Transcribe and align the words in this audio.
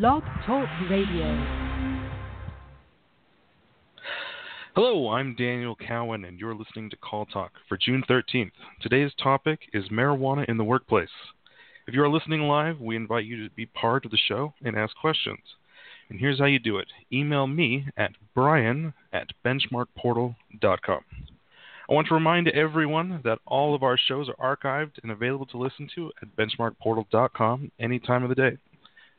Blog 0.00 0.24
Talk 0.44 0.68
Radio. 0.90 1.24
Hello, 4.74 5.10
I'm 5.10 5.36
Daniel 5.36 5.76
Cowan, 5.76 6.24
and 6.24 6.36
you're 6.36 6.56
listening 6.56 6.90
to 6.90 6.96
Call 6.96 7.26
Talk 7.26 7.52
for 7.68 7.76
June 7.76 8.02
13th. 8.10 8.50
Today's 8.80 9.12
topic 9.22 9.60
is 9.72 9.84
marijuana 9.90 10.48
in 10.48 10.56
the 10.56 10.64
workplace. 10.64 11.06
If 11.86 11.94
you 11.94 12.02
are 12.02 12.08
listening 12.08 12.40
live, 12.40 12.80
we 12.80 12.96
invite 12.96 13.24
you 13.24 13.44
to 13.44 13.54
be 13.54 13.66
part 13.66 14.04
of 14.04 14.10
the 14.10 14.18
show 14.26 14.52
and 14.64 14.76
ask 14.76 14.96
questions. 14.96 15.38
And 16.10 16.18
here's 16.18 16.40
how 16.40 16.46
you 16.46 16.58
do 16.58 16.78
it 16.78 16.88
email 17.12 17.46
me 17.46 17.86
at 17.96 18.10
brian 18.34 18.94
at 19.12 19.28
benchmarkportal.com. 19.46 21.00
I 21.88 21.92
want 21.92 22.08
to 22.08 22.14
remind 22.14 22.48
everyone 22.48 23.20
that 23.22 23.38
all 23.46 23.76
of 23.76 23.84
our 23.84 23.96
shows 23.96 24.28
are 24.28 24.56
archived 24.56 24.98
and 25.04 25.12
available 25.12 25.46
to 25.46 25.56
listen 25.56 25.88
to 25.94 26.10
at 26.20 26.34
benchmarkportal.com 26.34 27.70
any 27.78 28.00
time 28.00 28.24
of 28.24 28.28
the 28.28 28.34
day. 28.34 28.56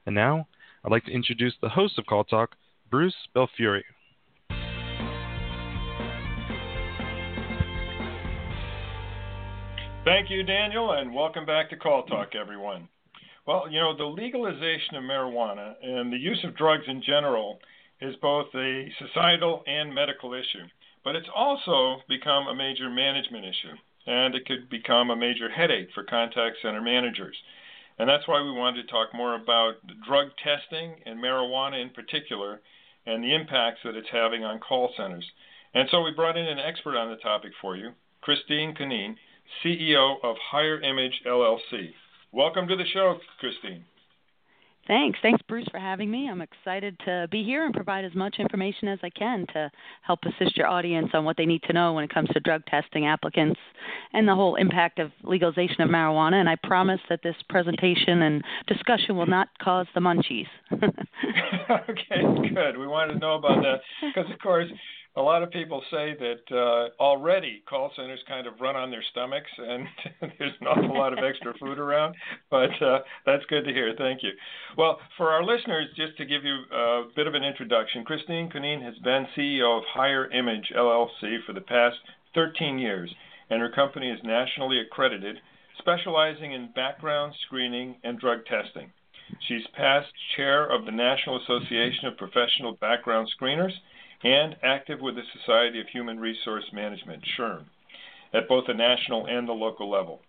And 0.06 0.14
now, 0.14 0.48
I'd 0.86 0.92
like 0.92 1.06
to 1.06 1.12
introduce 1.12 1.56
the 1.64 1.70
host 1.70 1.98
of 1.98 2.06
Call 2.06 2.24
Talk, 2.24 2.52
Bruce 2.92 3.16
Belfiore. 3.36 3.82
Thank 10.06 10.30
you, 10.30 10.44
Daniel, 10.44 10.92
and 10.92 11.12
welcome 11.12 11.44
back 11.44 11.72
to 11.72 11.76
Call 11.76 12.04
Talk, 12.04 12.36
everyone. 12.40 12.88
Well, 13.48 13.66
you 13.68 13.80
know, 13.80 13.98
the 13.98 14.04
legalization 14.04 14.94
of 14.96 15.04
marijuana 15.04 15.74
and 15.82 16.14
the 16.14 16.18
use 16.18 16.44
of 16.44 16.56
drugs 16.56 16.84
in 16.88 17.02
general 17.02 17.58
is 18.00 18.16
both 18.22 18.54
a 18.54 18.88
societal 19.00 19.64
and 19.66 19.92
medical 19.92 20.36
issue. 20.36 20.68
But 21.04 21.16
it's 21.16 21.30
also 21.36 21.98
become 22.08 22.46
a 22.48 22.56
major 22.56 22.92
management 22.92 23.44
issue, 23.44 23.74
and 24.06 24.36
it 24.36 24.46
could 24.46 24.70
become 24.70 25.10
a 25.10 25.16
major 25.16 25.50
headache 25.50 25.90
for 25.96 26.04
contact 26.04 26.58
center 26.62 26.82
managers. 26.82 27.36
And 27.98 28.10
that's 28.10 28.28
why 28.28 28.42
we 28.42 28.52
wanted 28.52 28.82
to 28.84 28.92
talk 28.92 29.14
more 29.14 29.36
about 29.36 29.76
drug 30.06 30.30
testing 30.44 30.96
and 31.06 31.20
marijuana 31.20 31.82
in 31.82 31.92
particular 31.92 32.62
and 33.06 33.24
the 33.24 33.34
impacts 33.34 33.80
that 33.84 33.96
it's 33.96 34.10
having 34.12 34.44
on 34.44 34.60
call 34.60 34.94
centers. 34.98 35.26
And 35.74 35.88
so 35.90 36.02
we 36.02 36.12
brought 36.12 36.38
in 36.38 36.46
an 36.46 36.60
expert 36.60 36.98
on 36.98 37.10
the 37.10 37.18
topic 37.18 37.52
for 37.62 37.76
you, 37.76 37.92
Christine 38.22 38.76
Cunneen, 38.76 39.16
CEO 39.64 40.16
of 40.24 40.36
Hire 40.52 40.82
Image 40.82 41.22
LLC. 41.26 41.94
Welcome 42.32 42.68
to 42.68 42.76
the 42.76 42.86
show, 42.94 43.20
Christine. 43.40 43.86
Thanks. 44.88 45.18
Thanks, 45.22 45.42
Bruce, 45.48 45.68
for 45.72 45.80
having 45.80 46.12
me. 46.12 46.30
I'm 46.30 46.42
excited 46.42 46.96
to 47.06 47.28
be 47.32 47.44
here 47.44 47.66
and 47.66 47.74
provide 47.74 48.06
as 48.06 48.14
much 48.14 48.36
information 48.38 48.88
as 48.88 49.00
I 49.02 49.10
can 49.10 49.48
to 49.54 49.72
help 50.04 50.20
assist 50.26 50.56
your 50.56 50.68
audience 50.68 51.10
on 51.14 51.26
what 51.26 51.38
they 51.38 51.46
need 51.46 51.64
to 51.64 51.74
know 51.74 51.94
when 51.94 52.04
it 52.04 52.14
comes 52.14 52.30
to 52.30 52.40
drug 52.40 52.64
testing 52.68 53.08
applicants 53.08 53.60
and 54.14 54.28
the 54.28 54.36
whole 54.36 54.56
impact 54.56 55.00
of 55.00 55.12
legalization 55.24 55.82
of 55.82 55.90
marijuana. 55.90 56.36
And 56.36 56.48
I 56.48 56.56
promise 56.64 57.02
that 57.10 57.24
this 57.24 57.36
presentation 57.50 58.22
and 58.22 58.44
discussion 58.68 59.16
will 59.16 59.26
not 59.26 59.48
cause 59.60 59.88
the 59.96 60.02
munchies. 60.02 60.48
okay, 60.72 62.22
good. 62.54 62.78
We 62.78 62.88
wanted 62.88 63.14
to 63.14 63.20
know 63.20 63.36
about 63.36 63.64
that 63.64 63.82
because, 64.02 64.32
of 64.32 64.40
course, 64.40 64.68
a 65.18 65.22
lot 65.22 65.44
of 65.44 65.52
people 65.52 65.82
say 65.90 66.16
that 66.20 66.56
uh, 66.56 67.02
already 67.02 67.64
call 67.70 67.92
centers 67.96 68.20
kind 68.28 68.48
of 68.48 68.60
run 68.60 68.76
on 68.76 68.92
their 68.92 69.04
stomachs 69.12 69.50
and 69.58 69.88
there's 70.38 70.52
an 70.60 70.68
awful 70.68 70.98
lot 70.98 71.14
of 71.14 71.20
extra 71.24 71.54
food 71.58 71.80
around, 71.80 72.16
but 72.52 72.72
uh, 72.82 73.00
that's 73.26 73.46
good 73.50 73.64
to 73.64 73.72
hear. 73.72 73.94
Thank 73.98 74.24
you. 74.24 74.32
Well, 74.78 75.00
for 75.18 75.32
our 75.32 75.44
listeners, 75.44 75.88
just 75.96 76.18
to 76.18 76.26
give 76.26 76.44
you 76.44 76.56
a 76.72 77.04
bit 77.16 77.28
of 77.28 77.34
an 77.34 77.44
introduction, 77.44 78.04
Christine 78.04 78.50
Cunneen 78.50 78.84
has 78.84 78.96
been 79.04 79.28
CEO 79.38 79.78
of 79.78 79.84
Hire 79.94 80.30
Image 80.32 80.74
LLC 80.76 81.38
for 81.46 81.54
the 81.54 81.62
past 81.62 81.98
13 82.34 82.78
years, 82.78 83.14
and 83.50 83.62
her 83.62 83.72
company 83.72 84.10
is 84.10 84.20
nationally 84.24 84.80
accredited, 84.82 85.38
specializing 85.80 86.52
in 86.52 86.74
background 86.76 87.34
screening 87.46 87.96
and 88.04 88.20
drug 88.20 88.40
testing. 88.46 88.92
She's 89.48 89.66
past 89.76 90.08
chair 90.36 90.66
of 90.66 90.86
the 90.86 90.92
National 90.92 91.42
Association 91.42 92.06
of 92.06 92.18
Professional 92.18 92.74
Background 92.74 93.30
Screeners 93.40 93.74
and 94.24 94.56
active 94.64 95.00
with 95.02 95.16
the 95.16 95.24
Society 95.40 95.80
of 95.80 95.88
Human 95.88 96.20
Resource 96.20 96.66
Management, 96.74 97.24
SHRM, 97.38 97.66
at 98.34 98.48
both 98.48 98.68
the 98.68 98.74
national 98.74 99.26
and 99.28 99.48
the 99.48 99.54
local 99.54 99.90
level. 99.90 100.22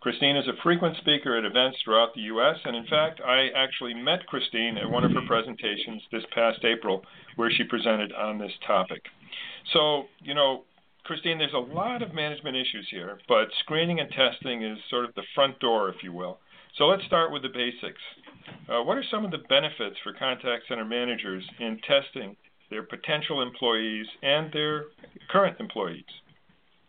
Christine 0.00 0.36
is 0.36 0.48
a 0.48 0.62
frequent 0.64 0.96
speaker 0.96 1.36
at 1.36 1.44
events 1.44 1.78
throughout 1.84 2.12
the 2.14 2.22
U.S., 2.22 2.56
and 2.64 2.74
in 2.74 2.86
fact, 2.86 3.20
I 3.24 3.50
actually 3.54 3.94
met 3.94 4.26
Christine 4.26 4.76
at 4.76 4.90
one 4.90 5.04
of 5.04 5.12
her 5.12 5.22
presentations 5.28 6.02
this 6.10 6.24
past 6.34 6.64
April 6.64 7.04
where 7.36 7.52
she 7.52 7.62
presented 7.62 8.12
on 8.12 8.36
this 8.36 8.50
topic. 8.66 9.02
So, 9.72 10.06
you 10.20 10.34
know, 10.34 10.64
Christine, 11.04 11.38
there's 11.38 11.52
a 11.52 11.58
lot 11.58 12.02
of 12.02 12.14
management 12.14 12.56
issues 12.56 12.88
here, 12.90 13.20
but 13.28 13.46
screening 13.60 14.00
and 14.00 14.10
testing 14.10 14.62
is 14.62 14.78
sort 14.90 15.04
of 15.04 15.14
the 15.14 15.22
front 15.36 15.60
door, 15.60 15.88
if 15.88 16.02
you 16.02 16.12
will. 16.12 16.38
So 16.78 16.86
let's 16.86 17.04
start 17.04 17.30
with 17.30 17.42
the 17.42 17.48
basics. 17.48 18.00
Uh, 18.68 18.82
what 18.82 18.98
are 18.98 19.04
some 19.08 19.24
of 19.24 19.30
the 19.30 19.44
benefits 19.48 19.96
for 20.02 20.12
contact 20.14 20.64
center 20.68 20.84
managers 20.84 21.44
in 21.60 21.78
testing 21.86 22.36
their 22.72 22.82
potential 22.82 23.42
employees, 23.42 24.06
and 24.22 24.52
their 24.52 24.86
current 25.30 25.60
employees? 25.60 26.04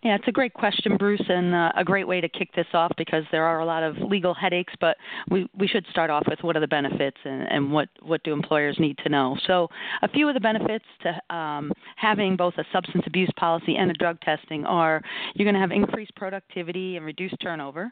Yeah, 0.04 0.16
it's 0.16 0.28
a 0.28 0.34
great 0.34 0.54
question, 0.54 0.98
Bruce, 0.98 1.24
and 1.30 1.56
uh, 1.56 1.72
a 1.78 1.84
great 1.84 2.06
way 2.06 2.20
to 2.20 2.28
kick 2.28 2.50
this 2.56 2.66
off 2.74 2.92
because 2.98 3.24
there 3.32 3.46
are 3.46 3.62
a 3.62 3.66
lot 3.66 3.84
of 3.84 3.96
legal 4.00 4.34
headaches. 4.34 4.74
But 4.82 4.98
we 5.30 5.48
we 5.58 5.66
should 5.66 5.86
start 5.92 6.10
off 6.10 6.24
with 6.28 6.40
what 6.42 6.58
are 6.58 6.60
the 6.60 6.68
benefits 6.68 7.16
and, 7.24 7.50
and 7.50 7.72
what 7.72 7.88
what 8.02 8.22
do 8.24 8.34
employers 8.34 8.76
need 8.80 8.98
to 9.00 9.10
know. 9.10 9.38
So, 9.48 9.70
a 10.02 10.10
few 10.10 10.28
of 10.28 10.34
the 10.34 10.42
benefits 10.42 10.84
to 11.04 11.36
um, 11.36 11.72
having 11.96 12.36
both 12.36 12.56
a 12.58 12.66
substance 12.74 13.06
abuse 13.08 13.30
policy 13.38 13.78
and 13.78 13.92
a 13.92 13.94
drug 13.94 14.20
testing 14.20 14.66
are 14.66 15.02
you're 15.36 15.46
going 15.46 15.56
to 15.56 15.62
have 15.62 15.72
increased 15.72 16.14
productivity 16.16 16.98
and 16.98 17.06
reduced 17.06 17.38
turnover 17.42 17.90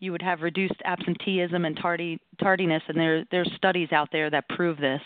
you 0.00 0.12
would 0.12 0.22
have 0.22 0.42
reduced 0.42 0.80
absenteeism 0.84 1.64
and 1.64 1.76
tardy, 1.76 2.20
tardiness, 2.40 2.82
and 2.88 2.98
there 2.98 3.24
there's 3.30 3.50
studies 3.56 3.88
out 3.92 4.08
there 4.12 4.30
that 4.30 4.48
prove 4.48 4.78
this. 4.78 5.00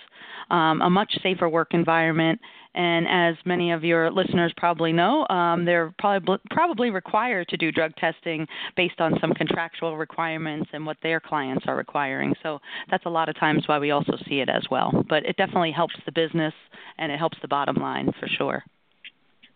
Um, 0.51 0.83
a 0.83 0.91
much 0.91 1.13
safer 1.23 1.49
work 1.49 1.69
environment, 1.73 2.41
and 2.75 3.07
as 3.09 3.37
many 3.45 3.73
of 3.73 3.85
your 3.85 4.11
listeners 4.11 4.53
probably 4.57 4.93
know, 4.93 5.27
um, 5.29 5.65
they're 5.65 5.95
probably 5.99 6.39
probably 6.51 6.91
required 6.91 7.49
to 7.49 7.57
do 7.57 7.73
drug 7.73 7.95
testing 7.97 8.47
based 8.77 9.01
on 9.01 9.19
some 9.21 9.33
contractual 9.35 9.97
requirements 9.97 10.71
and 10.73 10.85
what 10.85 10.97
their 11.03 11.21
clients 11.21 11.65
are 11.67 11.77
requiring. 11.77 12.35
So 12.43 12.61
that's 12.91 13.07
a 13.07 13.11
lot 13.11 13.29
of 13.29 13.39
times 13.39 13.65
why 13.67 13.79
we 13.79 13.91
also 13.91 14.17
see 14.29 14.41
it 14.41 14.49
as 14.49 14.65
well. 14.71 15.05
But 15.09 15.25
it 15.25 15.37
definitely 15.37 15.73
helps 15.73 15.95
the 16.07 16.13
business 16.13 16.55
and 16.99 17.11
it 17.11 17.19
helps 17.19 17.39
the 17.43 17.49
bottom 17.49 17.77
line 17.77 18.13
for 18.19 18.29
sure. 18.29 18.65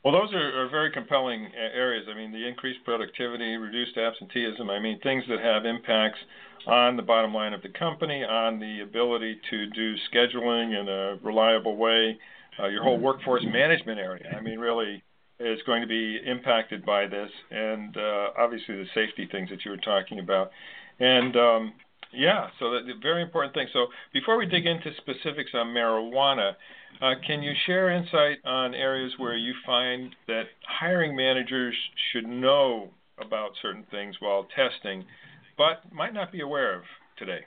Well, 0.05 0.13
those 0.13 0.35
are, 0.35 0.63
are 0.63 0.69
very 0.69 0.93
compelling 0.93 1.49
areas. 1.57 2.07
I 2.11 2.15
mean, 2.15 2.31
the 2.31 2.47
increased 2.47 2.85
productivity, 2.85 3.57
reduced 3.57 3.97
absenteeism. 3.97 4.69
I 4.69 4.79
mean, 4.79 5.01
things 5.01 5.25
that 5.31 5.41
have 5.41 5.65
impacts 5.65 6.19
on 6.67 6.97
the 6.97 7.03
bottom 7.03 7.33
line 7.33 7.55
of 7.55 7.63
the 7.63 7.71
company, 7.71 8.23
on 8.23 8.61
the 8.61 8.81
ability 8.83 9.41
to 9.49 9.67
do 9.71 9.95
scheduling 10.13 10.79
in 10.79 10.89
a 10.89 11.17
reliable 11.23 11.77
way. 11.77 12.19
Uh, 12.61 12.67
your 12.67 12.83
whole 12.85 12.99
workforce 12.99 13.45
management 13.51 13.99
area. 13.99 14.37
I 14.37 14.41
mean, 14.41 14.59
really 14.59 15.03
is 15.41 15.59
going 15.67 15.81
to 15.81 15.89
be 15.89 16.21
impacted 16.25 16.85
by 16.87 17.07
this, 17.07 17.31
and 17.51 17.97
uh, 17.97 18.29
obviously 18.39 18.77
the 18.77 18.87
safety 18.95 19.27
things 19.33 19.51
that 19.51 19.65
you 19.65 19.71
were 19.71 19.79
talking 19.79 20.21
about. 20.21 20.51
And 21.01 21.35
um, 21.37 21.73
yeah, 22.15 22.49
so 22.59 22.71
that 22.71 22.83
very 23.03 23.23
important 23.23 23.55
thing. 23.55 23.69
So 23.73 23.87
before 24.13 24.37
we 24.39 24.47
dig 24.47 24.67
into 24.67 24.91
specifics 24.97 25.51
on 25.55 25.69
marijuana, 25.69 26.53
uh, 27.03 27.15
can 27.27 27.43
you 27.43 27.53
share 27.67 27.91
insight 27.91 28.39
on 28.45 28.75
areas 28.75 29.13
where 29.19 29.37
you 29.37 29.55
find 29.67 30.15
that 30.29 30.45
hiring 30.67 31.17
managers 31.17 31.75
should 32.13 32.27
know 32.27 32.91
about 33.19 33.51
certain 33.61 33.85
things 33.91 34.17
while 34.21 34.47
testing, 34.55 35.05
but 35.57 35.93
might 35.93 36.15
not 36.15 36.33
be 36.33 36.41
aware 36.41 36.75
of 36.77 36.83
today? 37.19 37.41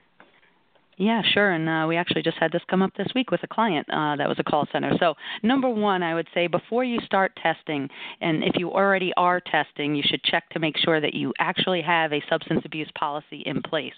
Yeah, 0.98 1.22
sure. 1.34 1.52
And 1.52 1.70
uh, 1.70 1.86
we 1.88 1.96
actually 1.96 2.24
just 2.24 2.38
had 2.38 2.52
this 2.52 2.64
come 2.68 2.82
up 2.82 2.92
this 2.98 3.08
week 3.14 3.30
with 3.30 3.44
a 3.44 3.48
client 3.48 3.88
uh, 3.88 4.16
that 4.16 4.28
was 4.28 4.38
a 4.40 4.44
call 4.44 4.68
center. 4.72 4.94
So, 5.00 5.14
number 5.44 5.70
one, 5.70 6.02
I 6.02 6.16
would 6.16 6.28
say 6.34 6.48
before 6.48 6.84
you 6.84 7.00
start 7.06 7.38
testing, 7.42 7.88
and 8.20 8.44
if 8.44 8.54
you 8.58 8.72
already 8.72 9.14
are 9.16 9.40
testing, 9.40 9.94
you 9.94 10.02
should 10.04 10.24
check 10.24 10.50
to 10.50 10.60
make 10.60 10.76
sure 10.76 11.00
that 11.00 11.14
you 11.14 11.34
actually 11.38 11.84
have 11.84 12.14
a 12.14 12.24
substance 12.28 12.62
abuse 12.66 12.90
policy 12.98 13.44
in 13.46 13.62
place. 13.62 13.94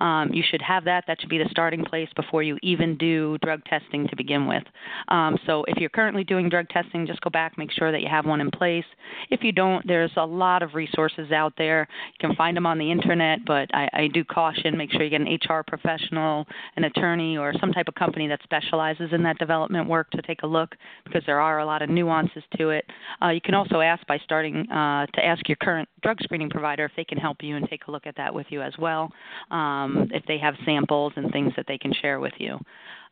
Um, 0.00 0.30
you 0.32 0.42
should 0.48 0.62
have 0.62 0.84
that. 0.84 1.04
That 1.06 1.20
should 1.20 1.30
be 1.30 1.38
the 1.38 1.48
starting 1.50 1.84
place 1.84 2.08
before 2.16 2.42
you 2.42 2.58
even 2.62 2.96
do 2.96 3.38
drug 3.42 3.64
testing 3.64 4.06
to 4.08 4.16
begin 4.16 4.46
with. 4.46 4.64
Um, 5.08 5.38
so 5.46 5.64
if 5.68 5.78
you're 5.78 5.90
currently 5.90 6.24
doing 6.24 6.48
drug 6.48 6.68
testing, 6.68 7.06
just 7.06 7.20
go 7.20 7.30
back, 7.30 7.56
make 7.58 7.70
sure 7.72 7.92
that 7.92 8.00
you 8.00 8.08
have 8.08 8.26
one 8.26 8.40
in 8.40 8.50
place. 8.50 8.84
If 9.30 9.42
you 9.42 9.52
don't, 9.52 9.86
there's 9.86 10.12
a 10.16 10.26
lot 10.26 10.62
of 10.62 10.74
resources 10.74 11.32
out 11.32 11.54
there. 11.56 11.88
You 12.20 12.28
can 12.28 12.36
find 12.36 12.56
them 12.56 12.66
on 12.66 12.78
the 12.78 12.90
internet, 12.90 13.44
but 13.46 13.72
I, 13.74 13.88
I 13.92 14.08
do 14.12 14.24
caution 14.24 14.76
make 14.76 14.90
sure 14.92 15.02
you 15.02 15.10
get 15.10 15.20
an 15.20 15.38
HR 15.48 15.62
professional, 15.66 16.46
an 16.76 16.84
attorney, 16.84 17.36
or 17.36 17.52
some 17.60 17.72
type 17.72 17.88
of 17.88 17.94
company 17.94 18.26
that 18.28 18.40
specializes 18.42 19.12
in 19.12 19.22
that 19.22 19.38
development 19.38 19.88
work 19.88 20.10
to 20.10 20.22
take 20.22 20.42
a 20.42 20.46
look 20.46 20.74
because 21.04 21.22
there 21.26 21.40
are 21.40 21.60
a 21.60 21.66
lot 21.66 21.82
of 21.82 21.88
nuances 21.88 22.42
to 22.56 22.70
it. 22.70 22.84
Uh, 23.22 23.28
you 23.28 23.40
can 23.40 23.54
also 23.54 23.80
ask 23.80 24.06
by 24.06 24.18
starting 24.24 24.68
uh, 24.70 25.06
to 25.14 25.24
ask 25.24 25.48
your 25.48 25.56
current 25.56 25.88
drug 26.02 26.18
screening 26.22 26.50
provider 26.50 26.84
if 26.84 26.92
they 26.96 27.04
can 27.04 27.18
help 27.18 27.38
you 27.42 27.56
and 27.56 27.68
take 27.68 27.86
a 27.88 27.90
look 27.90 28.06
at 28.06 28.16
that 28.16 28.32
with 28.32 28.46
you 28.50 28.62
as 28.62 28.72
well. 28.78 29.10
Um, 29.50 29.71
um, 29.72 29.90
if 30.18 30.24
they 30.30 30.38
have 30.46 30.54
samples 30.68 31.12
and 31.16 31.24
things 31.36 31.52
that 31.56 31.66
they 31.68 31.78
can 31.84 31.92
share 32.02 32.18
with 32.26 32.36
you. 32.46 32.54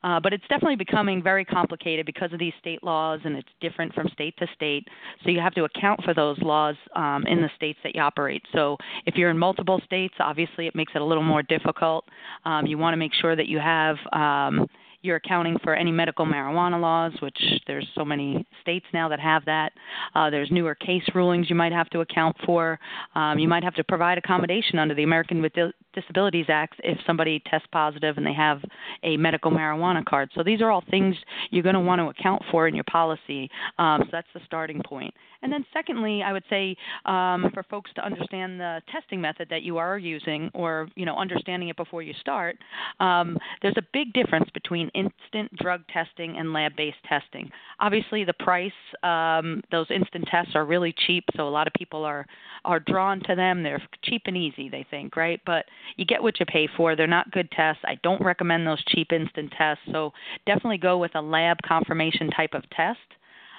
Uh, 0.03 0.19
but 0.25 0.33
it's 0.35 0.49
definitely 0.53 0.81
becoming 0.87 1.19
very 1.33 1.45
complicated 1.45 2.05
because 2.13 2.33
of 2.35 2.39
these 2.45 2.57
state 2.65 2.83
laws, 2.91 3.21
and 3.27 3.33
it's 3.41 3.53
different 3.67 3.91
from 3.97 4.07
state 4.17 4.35
to 4.41 4.47
state. 4.59 4.85
So 5.23 5.27
you 5.35 5.41
have 5.47 5.57
to 5.59 5.65
account 5.71 5.99
for 6.07 6.15
those 6.21 6.39
laws 6.53 6.77
um, 7.03 7.21
in 7.33 7.39
the 7.45 7.51
states 7.59 7.81
that 7.85 7.93
you 7.95 8.03
operate. 8.11 8.43
So 8.57 8.63
if 9.09 9.15
you're 9.17 9.33
in 9.35 9.39
multiple 9.49 9.79
states, 9.89 10.15
obviously 10.31 10.65
it 10.71 10.75
makes 10.81 10.93
it 10.97 11.03
a 11.03 11.09
little 11.11 11.29
more 11.35 11.45
difficult. 11.57 12.03
Um, 12.49 12.63
you 12.71 12.77
want 12.85 12.95
to 12.97 13.01
make 13.05 13.15
sure 13.23 13.35
that 13.41 13.49
you 13.53 13.59
have 13.77 13.97
um, 14.25 14.55
You're 15.03 15.17
accounting 15.17 15.57
for 15.65 15.75
any 15.75 15.93
medical 15.93 16.27
marijuana 16.27 16.79
laws, 16.81 17.13
which 17.21 17.41
there's 17.67 17.89
so 17.95 18.05
many 18.05 18.47
states 18.61 18.85
now 18.93 19.09
that 19.09 19.21
have 19.21 19.45
that. 19.47 19.73
Uh, 20.15 20.29
there's 20.29 20.51
newer 20.51 20.75
case 20.75 21.03
rulings 21.15 21.49
you 21.49 21.57
might 21.57 21.73
have 21.73 21.89
to 21.91 22.01
account 22.01 22.37
for. 22.45 22.79
Um, 23.15 23.39
you 23.39 23.49
might 23.49 23.65
have 23.65 23.75
to 23.75 23.85
provide 23.85 24.19
accommodation 24.19 24.79
under 24.79 24.95
the 24.95 25.03
American 25.03 25.41
with 25.41 25.55
Disabilities 25.95 26.47
Act 26.49 26.81
if 26.85 26.99
somebody 27.07 27.43
tests 27.47 27.69
positive 27.73 28.17
and 28.17 28.27
they 28.27 28.33
have 28.33 28.61
a 29.03 29.17
medical 29.17 29.51
marijuana 29.51 30.05
card. 30.05 30.31
So 30.35 30.43
these 30.43 30.61
are 30.61 30.71
all 30.71 30.85
things 30.91 31.17
you're 31.51 31.63
going 31.63 31.75
to 31.75 31.81
want 31.81 32.01
to 32.01 32.09
account 32.09 32.43
for 32.51 32.69
in 32.69 32.75
your 32.75 32.85
policy. 32.85 33.51
Um, 33.79 34.03
so 34.03 34.09
that's 34.13 34.29
the 34.35 34.41
starting 34.47 34.81
point. 34.85 35.13
And 35.43 35.51
then, 35.51 35.65
secondly, 35.73 36.23
I 36.23 36.33
would 36.33 36.45
say 36.51 36.77
um, 37.07 37.51
for 37.55 37.63
folks 37.71 37.91
to 37.95 38.05
understand 38.05 38.61
the 38.61 38.83
testing 38.93 39.21
method 39.21 39.49
that 39.49 39.63
you 39.63 39.79
are 39.79 39.97
using, 39.97 40.51
or 40.53 40.89
you 40.97 41.07
know, 41.07 41.17
understanding 41.17 41.71
it 41.71 41.77
before 41.77 42.03
you 42.03 42.13
start, 42.21 42.59
um, 43.01 43.39
there's 43.63 43.77
a 43.79 43.87
big 43.95 44.13
difference 44.13 44.51
between 44.53 44.91
instant 44.95 45.55
drug 45.57 45.81
testing 45.93 46.37
and 46.37 46.53
lab-based 46.53 47.03
testing. 47.09 47.51
Obviously, 47.79 48.25
the 48.25 48.35
price, 48.35 48.73
um, 49.03 49.63
those 49.71 49.87
instant 49.91 50.29
tests 50.31 50.53
are 50.55 50.67
really 50.67 50.95
cheap, 51.07 51.25
so 51.37 51.49
a 51.49 51.51
lot 51.51 51.67
of 51.67 51.73
people 51.73 52.05
are 52.05 52.27
are 52.67 52.81
drawn 52.81 53.21
to 53.21 53.35
them. 53.35 53.63
They're 53.63 53.83
cheap 54.03 54.23
and 54.27 54.37
easy, 54.37 54.69
they 54.69 54.85
think, 54.91 55.17
right? 55.17 55.41
But 55.47 55.65
you 55.97 56.05
get 56.05 56.23
what 56.23 56.41
you 56.41 56.47
pay 56.47 56.69
for. 56.77 56.97
They're 56.97 57.07
not 57.07 57.31
good 57.31 57.51
tests. 57.51 57.83
I 57.85 57.99
don't 58.03 58.23
recommend 58.23 58.67
those 58.67 58.83
cheap 58.85 59.13
instant 59.13 59.53
tests. 59.57 59.85
So 59.93 60.13
definitely 60.47 60.79
go 60.79 60.99
with 60.99 61.15
a 61.15 61.21
lab 61.21 61.59
confirmation 61.67 62.31
type 62.31 62.55
of 62.55 62.69
test. 62.71 62.99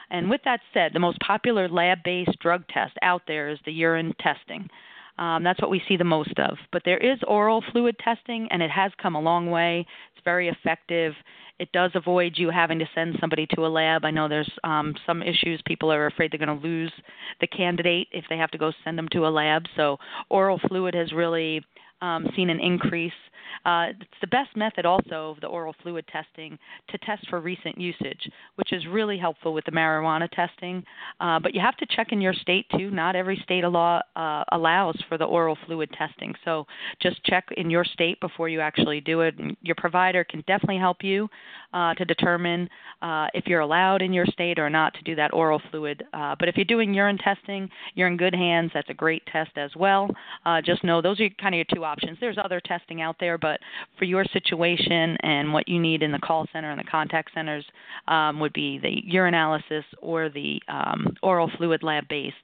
And 0.09 0.29
with 0.29 0.41
that 0.43 0.59
said, 0.73 0.91
the 0.93 0.99
most 0.99 1.19
popular 1.19 1.69
lab 1.69 1.99
based 2.03 2.37
drug 2.39 2.67
test 2.67 2.93
out 3.01 3.23
there 3.27 3.49
is 3.49 3.59
the 3.65 3.71
urine 3.71 4.13
testing. 4.19 4.69
Um, 5.17 5.43
that's 5.43 5.61
what 5.61 5.71
we 5.71 5.81
see 5.87 5.97
the 5.97 6.03
most 6.03 6.37
of. 6.39 6.57
But 6.71 6.83
there 6.83 6.97
is 6.97 7.19
oral 7.27 7.63
fluid 7.71 7.95
testing, 7.99 8.47
and 8.51 8.61
it 8.61 8.71
has 8.71 8.91
come 9.01 9.15
a 9.15 9.21
long 9.21 9.49
way. 9.49 9.85
It's 10.15 10.23
very 10.23 10.49
effective. 10.49 11.13
It 11.59 11.71
does 11.73 11.91
avoid 11.93 12.33
you 12.37 12.49
having 12.49 12.79
to 12.79 12.89
send 12.95 13.17
somebody 13.19 13.45
to 13.53 13.65
a 13.65 13.69
lab. 13.69 14.03
I 14.03 14.09
know 14.09 14.27
there's 14.27 14.51
um, 14.63 14.95
some 15.05 15.21
issues. 15.21 15.61
People 15.65 15.91
are 15.91 16.07
afraid 16.07 16.31
they're 16.31 16.43
going 16.43 16.59
to 16.59 16.67
lose 16.67 16.91
the 17.39 17.45
candidate 17.45 18.07
if 18.11 18.25
they 18.29 18.37
have 18.37 18.51
to 18.51 18.57
go 18.57 18.71
send 18.83 18.97
them 18.97 19.07
to 19.11 19.27
a 19.27 19.29
lab. 19.29 19.65
So 19.75 19.97
oral 20.29 20.59
fluid 20.67 20.95
has 20.95 21.11
really 21.13 21.63
um, 22.01 22.27
seen 22.35 22.49
an 22.49 22.59
increase 22.59 23.13
uh, 23.65 23.87
it's 23.89 24.21
the 24.21 24.27
best 24.27 24.55
method 24.55 24.85
also 24.85 25.31
of 25.31 25.41
the 25.41 25.47
oral 25.47 25.75
fluid 25.81 26.05
testing 26.07 26.57
to 26.89 26.97
test 26.99 27.27
for 27.29 27.39
recent 27.39 27.77
usage, 27.77 28.29
which 28.55 28.73
is 28.73 28.85
really 28.87 29.17
helpful 29.17 29.53
with 29.53 29.65
the 29.65 29.71
marijuana 29.71 30.29
testing. 30.31 30.83
Uh, 31.19 31.39
but 31.39 31.53
you 31.53 31.61
have 31.61 31.77
to 31.77 31.85
check 31.95 32.11
in 32.11 32.21
your 32.21 32.33
state 32.33 32.65
too. 32.77 32.89
Not 32.91 33.15
every 33.15 33.39
state 33.43 33.63
law 33.63 34.01
uh, 34.15 34.43
allows 34.51 34.97
for 35.07 35.17
the 35.17 35.25
oral 35.25 35.57
fluid 35.65 35.89
testing. 35.97 36.33
So 36.45 36.65
just 37.01 37.23
check 37.25 37.45
in 37.57 37.69
your 37.69 37.85
state 37.85 38.19
before 38.19 38.49
you 38.49 38.59
actually 38.61 39.01
do 39.01 39.21
it. 39.21 39.37
And 39.37 39.55
your 39.61 39.75
provider 39.75 40.23
can 40.23 40.43
definitely 40.47 40.77
help 40.77 41.03
you 41.03 41.29
uh, 41.73 41.93
to 41.95 42.05
determine 42.05 42.69
uh, 43.01 43.27
if 43.33 43.47
you're 43.47 43.61
allowed 43.61 44.01
in 44.01 44.13
your 44.13 44.25
state 44.25 44.59
or 44.59 44.69
not 44.69 44.93
to 44.95 45.01
do 45.03 45.15
that 45.15 45.33
oral 45.33 45.61
fluid. 45.71 46.03
Uh, 46.13 46.35
but 46.39 46.47
if 46.47 46.55
you're 46.55 46.65
doing 46.65 46.93
urine 46.93 47.17
testing, 47.17 47.69
you're 47.95 48.07
in 48.07 48.17
good 48.17 48.35
hands. 48.35 48.71
That's 48.73 48.89
a 48.89 48.93
great 48.93 49.23
test 49.31 49.51
as 49.55 49.71
well. 49.75 50.09
Just 50.65 50.83
know 50.83 51.01
those 51.01 51.19
are 51.19 51.29
kind 51.41 51.55
of 51.55 51.57
your 51.57 51.65
two 51.73 51.85
options. 51.85 52.17
There's 52.19 52.37
other 52.37 52.59
testing 52.59 53.01
out 53.01 53.15
there, 53.19 53.37
but 53.41 53.59
for 53.97 54.05
your 54.05 54.23
situation 54.25 55.17
and 55.21 55.51
what 55.51 55.67
you 55.67 55.79
need 55.79 56.03
in 56.03 56.11
the 56.11 56.19
call 56.19 56.45
center 56.53 56.71
and 56.71 56.79
the 56.79 56.89
contact 56.89 57.31
centers 57.33 57.65
um, 58.07 58.39
would 58.39 58.53
be 58.53 58.79
the 58.79 59.03
urinalysis 59.13 59.83
or 60.01 60.29
the 60.29 60.61
um, 60.67 61.15
oral 61.23 61.49
fluid 61.57 61.83
lab 61.83 62.07
based 62.07 62.35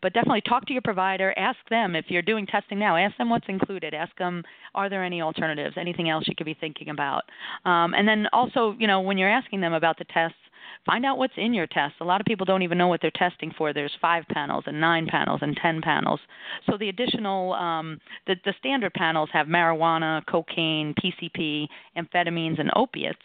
but 0.00 0.12
definitely 0.12 0.42
talk 0.42 0.66
to 0.66 0.72
your 0.72 0.82
provider. 0.82 1.34
Ask 1.36 1.58
them 1.70 1.96
if 1.96 2.06
you're 2.08 2.22
doing 2.22 2.46
testing 2.46 2.78
now. 2.78 2.96
Ask 2.96 3.16
them 3.16 3.30
what's 3.30 3.48
included. 3.48 3.94
Ask 3.94 4.16
them 4.16 4.44
are 4.74 4.88
there 4.88 5.04
any 5.04 5.22
alternatives, 5.22 5.76
anything 5.76 6.08
else 6.08 6.24
you 6.26 6.34
could 6.36 6.46
be 6.46 6.54
thinking 6.54 6.88
about. 6.88 7.22
Um, 7.64 7.94
and 7.94 8.06
then 8.06 8.26
also, 8.32 8.76
you 8.78 8.86
know, 8.86 9.00
when 9.00 9.18
you're 9.18 9.30
asking 9.30 9.60
them 9.60 9.72
about 9.72 9.98
the 9.98 10.04
tests, 10.04 10.36
find 10.86 11.04
out 11.04 11.18
what's 11.18 11.34
in 11.36 11.54
your 11.54 11.66
test. 11.66 11.94
A 12.00 12.04
lot 12.04 12.20
of 12.20 12.26
people 12.26 12.44
don't 12.46 12.62
even 12.62 12.78
know 12.78 12.88
what 12.88 13.00
they're 13.00 13.10
testing 13.10 13.52
for. 13.56 13.72
There's 13.72 13.92
five 14.00 14.24
panels 14.32 14.64
and 14.66 14.80
nine 14.80 15.06
panels 15.06 15.40
and 15.42 15.56
ten 15.56 15.80
panels. 15.82 16.20
So 16.68 16.76
the 16.78 16.88
additional, 16.88 17.52
um, 17.54 18.00
the, 18.26 18.36
the 18.44 18.54
standard 18.58 18.94
panels 18.94 19.30
have 19.32 19.46
marijuana, 19.46 20.24
cocaine, 20.26 20.94
PCP, 20.94 21.66
amphetamines, 21.96 22.60
and 22.60 22.70
opiates. 22.74 23.18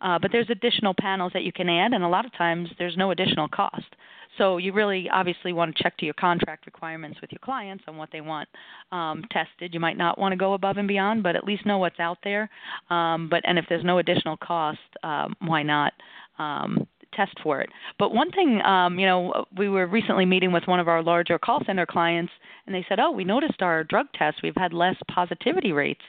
Uh, 0.00 0.18
but 0.18 0.30
there's 0.30 0.50
additional 0.50 0.94
panels 0.98 1.32
that 1.32 1.42
you 1.42 1.52
can 1.52 1.68
add, 1.68 1.92
and 1.92 2.04
a 2.04 2.08
lot 2.08 2.26
of 2.26 2.32
times 2.34 2.68
there's 2.78 2.96
no 2.96 3.10
additional 3.10 3.48
cost. 3.48 3.96
So 4.38 4.58
you 4.58 4.72
really 4.72 5.08
obviously 5.10 5.52
want 5.52 5.74
to 5.74 5.82
check 5.82 5.96
to 5.98 6.04
your 6.04 6.14
contract 6.14 6.66
requirements 6.66 7.20
with 7.20 7.32
your 7.32 7.38
clients 7.42 7.84
on 7.88 7.96
what 7.96 8.10
they 8.12 8.20
want 8.20 8.48
um, 8.92 9.24
tested. 9.30 9.72
You 9.72 9.80
might 9.80 9.96
not 9.96 10.18
want 10.18 10.32
to 10.32 10.36
go 10.36 10.52
above 10.52 10.76
and 10.76 10.88
beyond, 10.88 11.22
but 11.22 11.36
at 11.36 11.44
least 11.44 11.64
know 11.64 11.78
what's 11.78 12.00
out 12.00 12.18
there. 12.22 12.50
Um, 12.90 13.28
but 13.30 13.40
and 13.44 13.58
if 13.58 13.64
there's 13.68 13.84
no 13.84 13.98
additional 13.98 14.36
cost, 14.36 14.78
um, 15.02 15.34
why 15.40 15.62
not? 15.62 15.92
Um, 16.38 16.86
test 17.16 17.36
for 17.42 17.60
it. 17.60 17.70
But 17.98 18.14
one 18.14 18.30
thing, 18.30 18.60
um, 18.62 18.98
you 18.98 19.06
know, 19.06 19.46
we 19.56 19.68
were 19.68 19.86
recently 19.86 20.26
meeting 20.26 20.52
with 20.52 20.66
one 20.66 20.80
of 20.80 20.88
our 20.88 21.02
larger 21.02 21.38
call 21.38 21.64
center 21.64 21.86
clients, 21.86 22.32
and 22.66 22.74
they 22.74 22.84
said, 22.88 23.00
"Oh, 23.00 23.10
we 23.10 23.24
noticed 23.24 23.62
our 23.62 23.82
drug 23.84 24.06
tests. 24.12 24.42
We've 24.42 24.56
had 24.56 24.72
less 24.72 24.96
positivity 25.08 25.72
rates." 25.72 26.02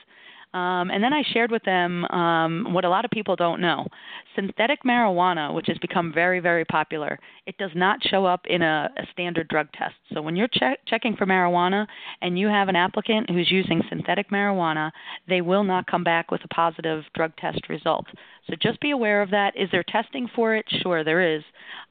Um, 0.54 0.90
and 0.90 1.02
then 1.04 1.12
I 1.12 1.22
shared 1.32 1.50
with 1.50 1.62
them 1.64 2.04
um, 2.06 2.72
what 2.72 2.86
a 2.86 2.88
lot 2.88 3.04
of 3.04 3.10
people 3.10 3.36
don't 3.36 3.60
know. 3.60 3.86
Synthetic 4.34 4.82
marijuana, 4.82 5.52
which 5.52 5.66
has 5.66 5.76
become 5.78 6.12
very, 6.12 6.40
very 6.40 6.64
popular, 6.64 7.18
it 7.46 7.58
does 7.58 7.70
not 7.74 8.02
show 8.02 8.24
up 8.24 8.46
in 8.48 8.62
a, 8.62 8.90
a 8.96 9.02
standard 9.12 9.48
drug 9.48 9.70
test. 9.72 9.94
So 10.14 10.22
when 10.22 10.36
you're 10.36 10.48
che- 10.48 10.78
checking 10.86 11.16
for 11.16 11.26
marijuana 11.26 11.86
and 12.22 12.38
you 12.38 12.48
have 12.48 12.68
an 12.68 12.76
applicant 12.76 13.28
who's 13.28 13.50
using 13.50 13.82
synthetic 13.88 14.30
marijuana, 14.30 14.90
they 15.28 15.42
will 15.42 15.64
not 15.64 15.86
come 15.86 16.04
back 16.04 16.30
with 16.30 16.40
a 16.44 16.48
positive 16.48 17.04
drug 17.14 17.32
test 17.36 17.68
result. 17.68 18.06
So 18.48 18.54
just 18.60 18.80
be 18.80 18.92
aware 18.92 19.20
of 19.20 19.30
that. 19.30 19.54
Is 19.54 19.68
there 19.70 19.84
testing 19.86 20.28
for 20.34 20.54
it? 20.54 20.64
Sure, 20.82 21.04
there 21.04 21.36
is, 21.36 21.42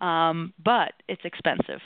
um, 0.01 0.53
but 0.63 0.93
it's 1.07 1.25
expensive. 1.25 1.81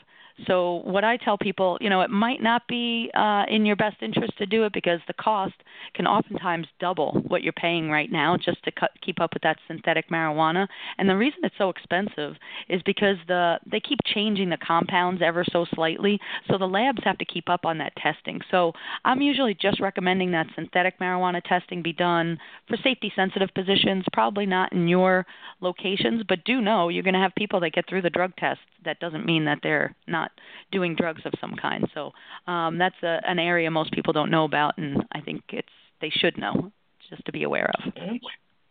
So 0.48 0.82
what 0.86 1.04
I 1.04 1.18
tell 1.18 1.38
people, 1.38 1.78
you 1.82 1.90
know, 1.90 2.02
it 2.02 2.10
might 2.10 2.42
not 2.42 2.68
be 2.68 3.10
uh, 3.14 3.46
in 3.48 3.66
your 3.66 3.76
best 3.76 3.98
interest 4.02 4.38
to 4.38 4.46
do 4.46 4.64
it 4.66 4.74
because 4.74 5.00
the 5.08 5.14
cost 5.14 5.54
can 5.94 6.08
oftentimes 6.08 6.68
double 6.80 7.22
what 7.28 7.44
you're 7.44 7.54
paying 7.54 7.90
right 7.90 8.12
now 8.12 8.38
just 8.38 8.64
to 8.64 8.72
cut, 8.72 8.92
keep 9.02 9.20
up 9.20 9.34
with 9.34 9.44
that 9.44 9.58
synthetic 9.68 10.10
marijuana. 10.10 10.68
And 10.98 11.10
the 11.10 11.18
reason 11.18 11.40
it's 11.44 11.56
so 11.58 11.70
expensive 11.70 12.36
is 12.70 12.82
because 12.84 13.18
the 13.28 13.60
they 13.70 13.80
keep 13.80 14.00
changing 14.06 14.50
the 14.50 14.58
compounds 14.58 15.22
ever 15.22 15.44
so 15.52 15.66
slightly, 15.74 16.20
so 16.50 16.58
the 16.58 16.68
labs 16.68 17.04
have 17.04 17.18
to 17.18 17.26
keep 17.26 17.50
up 17.50 17.66
on 17.66 17.78
that 17.80 17.96
testing. 17.96 18.42
So 18.50 18.74
I'm 19.06 19.22
usually 19.22 19.54
just 19.54 19.80
recommending 19.80 20.32
that 20.32 20.48
synthetic 20.56 21.00
marijuana 21.00 21.42
testing 21.44 21.82
be 21.82 21.94
done 21.94 22.38
for 22.68 22.78
safety 22.78 23.12
sensitive 23.16 23.50
positions, 23.54 24.06
probably 24.14 24.46
not 24.46 24.74
in 24.74 24.88
your 24.88 25.26
locations, 25.60 26.24
but 26.28 26.44
do 26.46 26.62
know 26.62 26.90
you're 26.90 27.04
going 27.04 27.14
to 27.14 27.20
have 27.20 27.36
people 27.36 27.60
that 27.60 27.74
get 27.74 27.88
through 27.88 28.02
the 28.02 28.10
drug 28.10 28.36
test. 28.38 28.60
That 28.86 29.00
doesn't 29.00 29.26
mean 29.26 29.46
that 29.46 29.60
they're 29.62 29.96
not 30.08 30.31
doing 30.72 30.96
drugs 30.96 31.22
of 31.26 31.34
some 31.40 31.56
kind. 31.62 31.88
So 31.94 32.12
um, 32.48 32.78
that's 32.78 32.96
a, 33.04 33.20
an 33.26 33.40
area 33.40 33.70
most 33.72 33.92
people 33.92 34.14
don't 34.14 34.32
know 34.32 34.46
about, 34.46 34.78
and 34.78 35.04
I 35.12 35.22
think 35.22 35.44
it's 35.50 35.68
they 36.02 36.10
should 36.10 36.38
know 36.38 36.72
just 37.10 37.26
to 37.26 37.32
be 37.32 37.44
aware 37.44 37.70
of. 37.86 37.94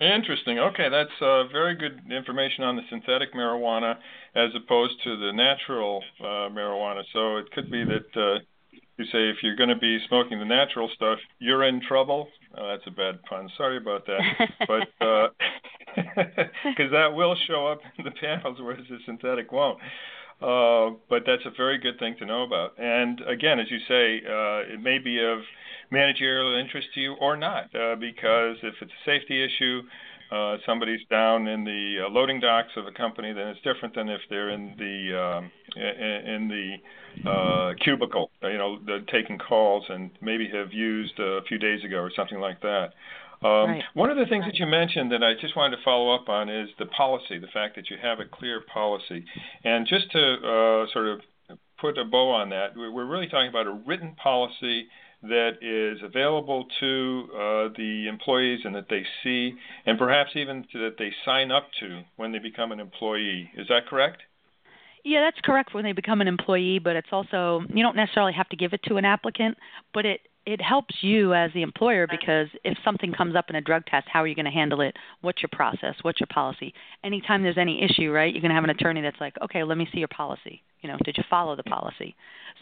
Interesting. 0.01 0.59
Okay, 0.59 0.89
that's 0.91 1.11
uh, 1.21 1.47
very 1.49 1.75
good 1.75 2.01
information 2.11 2.65
on 2.65 2.75
the 2.75 2.83
synthetic 2.89 3.35
marijuana 3.35 3.97
as 4.35 4.49
opposed 4.57 4.95
to 5.05 5.17
the 5.19 5.31
natural 5.33 6.03
uh, 6.21 6.49
marijuana. 6.49 7.03
So 7.13 7.37
it 7.37 7.51
could 7.53 7.71
be 7.71 7.85
that 7.85 8.17
uh, 8.17 8.39
you 8.97 9.05
say 9.07 9.29
if 9.29 9.37
you're 9.43 9.57
going 9.57 9.69
to 9.69 9.77
be 9.77 9.99
smoking 10.09 10.39
the 10.39 10.47
natural 10.47 10.91
stuff, 10.95 11.19
you're 11.39 11.65
in 11.65 11.83
trouble. 11.87 12.29
Oh, 12.57 12.69
that's 12.69 12.87
a 12.87 12.91
bad 12.91 13.23
pun. 13.29 13.51
Sorry 13.59 13.77
about 13.77 14.07
that. 14.07 14.21
but 14.67 14.89
because 15.95 16.89
uh, 16.89 16.93
that 16.93 17.13
will 17.13 17.37
show 17.47 17.67
up 17.67 17.81
in 17.99 18.05
the 18.07 18.11
panels, 18.11 18.59
whereas 18.59 18.85
the 18.89 18.99
synthetic 19.05 19.53
won't. 19.53 19.79
Uh, 20.41 20.97
but 21.09 21.23
that's 21.27 21.45
a 21.45 21.51
very 21.57 21.79
good 21.79 21.99
thing 21.99 22.17
to 22.19 22.25
know 22.25 22.43
about. 22.43 22.79
And 22.79 23.21
again, 23.29 23.61
as 23.61 23.71
you 23.71 23.79
say, 23.87 24.23
uh, 24.27 24.75
it 24.75 24.81
may 24.81 24.99
be 24.99 25.23
of 25.23 25.41
managerial 25.91 26.59
interest 26.59 26.89
to 26.95 27.01
you 27.01 27.15
or 27.21 27.37
not, 27.37 27.75
uh, 27.75 27.97
because 27.97 28.57
if 28.63 28.75
it's 28.81 28.91
a 28.91 29.05
safety 29.05 29.45
issue, 29.45 29.83
uh, 30.33 30.57
somebody's 30.65 31.01
down 31.11 31.49
in 31.49 31.65
the 31.65 32.07
uh, 32.07 32.09
loading 32.09 32.39
docks 32.39 32.71
of 32.77 32.87
a 32.87 32.93
company, 32.93 33.33
then 33.33 33.49
it's 33.49 33.61
different 33.63 33.95
than 33.95 34.09
if 34.09 34.21
they're 34.31 34.51
in 34.51 34.75
the 34.79 35.21
um, 35.21 35.51
in, 35.75 36.31
in 36.35 36.49
the 36.49 37.29
uh, 37.29 37.75
cubicle, 37.83 38.31
you 38.43 38.57
know, 38.57 38.79
taking 39.11 39.39
calls 39.39 39.85
and 39.89 40.11
maybe 40.21 40.49
have 40.49 40.73
used 40.73 41.19
a 41.19 41.41
few 41.49 41.59
days 41.59 41.83
ago 41.85 41.97
or 41.97 42.13
something 42.15 42.39
like 42.39 42.61
that. 42.63 42.91
Um, 43.43 43.51
right. 43.51 43.83
One 43.95 44.11
of 44.11 44.17
the 44.17 44.27
things 44.27 44.43
right. 44.43 44.53
that 44.53 44.59
you 44.59 44.67
mentioned 44.67 45.13
that 45.13 45.23
I 45.23 45.33
just 45.41 45.57
wanted 45.57 45.77
to 45.77 45.83
follow 45.83 46.15
up 46.15 46.29
on 46.29 46.49
is 46.49 46.69
the 46.79 46.87
policy, 46.87 47.39
the 47.39 47.49
fact 47.53 47.77
that 47.77 47.89
you 47.89 47.97
have 48.03 48.21
a 48.21 48.27
clear 48.27 48.63
policy. 48.73 49.25
And 49.65 49.87
just 49.87 50.11
to 50.13 50.21
uh, 50.21 50.93
sort 50.93 51.09
of 51.09 51.21
put 51.81 51.97
a 51.97 52.05
bow 52.05 52.31
on 52.31 52.51
that, 52.51 52.77
we're 52.77 53.07
really 53.07 53.29
talking 53.29 53.49
about 53.49 53.67
a 53.67 53.81
written 53.87 54.15
policy 54.23 54.89
that 55.23 55.59
is 55.61 56.03
available 56.03 56.67
to 56.81 57.29
uh, 57.33 57.69
the 57.77 58.07
employees 58.09 58.61
and 58.65 58.75
that 58.75 58.87
they 58.89 59.05
see, 59.23 59.55
and 59.85 59.99
perhaps 59.99 60.31
even 60.35 60.65
to, 60.73 60.79
that 60.79 60.97
they 60.99 61.13
sign 61.25 61.51
up 61.51 61.69
to 61.79 62.03
when 62.17 62.33
they 62.33 62.39
become 62.39 62.73
an 62.73 62.81
employee. 62.81 63.51
Is 63.57 63.69
that 63.69 63.87
correct? 63.87 64.23
Yeah, 65.05 65.21
that's 65.23 65.41
correct 65.43 65.75
when 65.75 65.85
they 65.85 65.93
become 65.93 66.21
an 66.21 66.29
employee, 66.29 66.79
but 66.79 66.97
it's 66.97 67.09
also 67.13 67.63
you 67.69 67.83
don't 67.83 67.97
necessarily 67.97 68.33
have 68.35 68.49
to 68.51 68.57
give 68.57 68.73
it 68.73 68.83
to 68.85 68.97
an 68.97 69.05
applicant, 69.05 69.57
but 69.95 70.05
it 70.05 70.21
it 70.51 70.61
helps 70.61 70.97
you 71.01 71.33
as 71.33 71.53
the 71.55 71.63
employer 71.63 72.09
because 72.09 72.49
if 72.65 72.77
something 72.85 73.13
comes 73.13 73.37
up 73.37 73.51
in 73.51 73.55
a 73.55 73.61
drug 73.61 73.87
test, 73.87 74.09
how 74.13 74.21
are 74.21 74.27
you 74.27 74.35
going 74.35 74.47
to 74.47 74.51
handle 74.51 74.81
it? 74.81 74.97
What's 75.21 75.41
your 75.43 75.49
process? 75.53 75.95
What's 76.03 76.19
your 76.19 76.27
policy? 76.27 76.75
Anytime 77.05 77.45
there's 77.45 77.57
any 77.57 77.85
issue, 77.85 78.11
right, 78.11 78.35
you're 78.35 78.41
going 78.41 78.51
to 78.51 78.57
have 78.57 78.65
an 78.65 78.71
attorney 78.71 79.01
that's 79.01 79.21
like, 79.21 79.35
okay, 79.45 79.63
let 79.63 79.79
me 79.79 79.89
see 79.93 80.01
your 80.01 80.09
policy. 80.09 80.61
You 80.81 80.89
know, 80.89 80.97
did 81.05 81.17
you 81.17 81.23
follow 81.31 81.55
the 81.55 81.63
policy? 81.63 82.17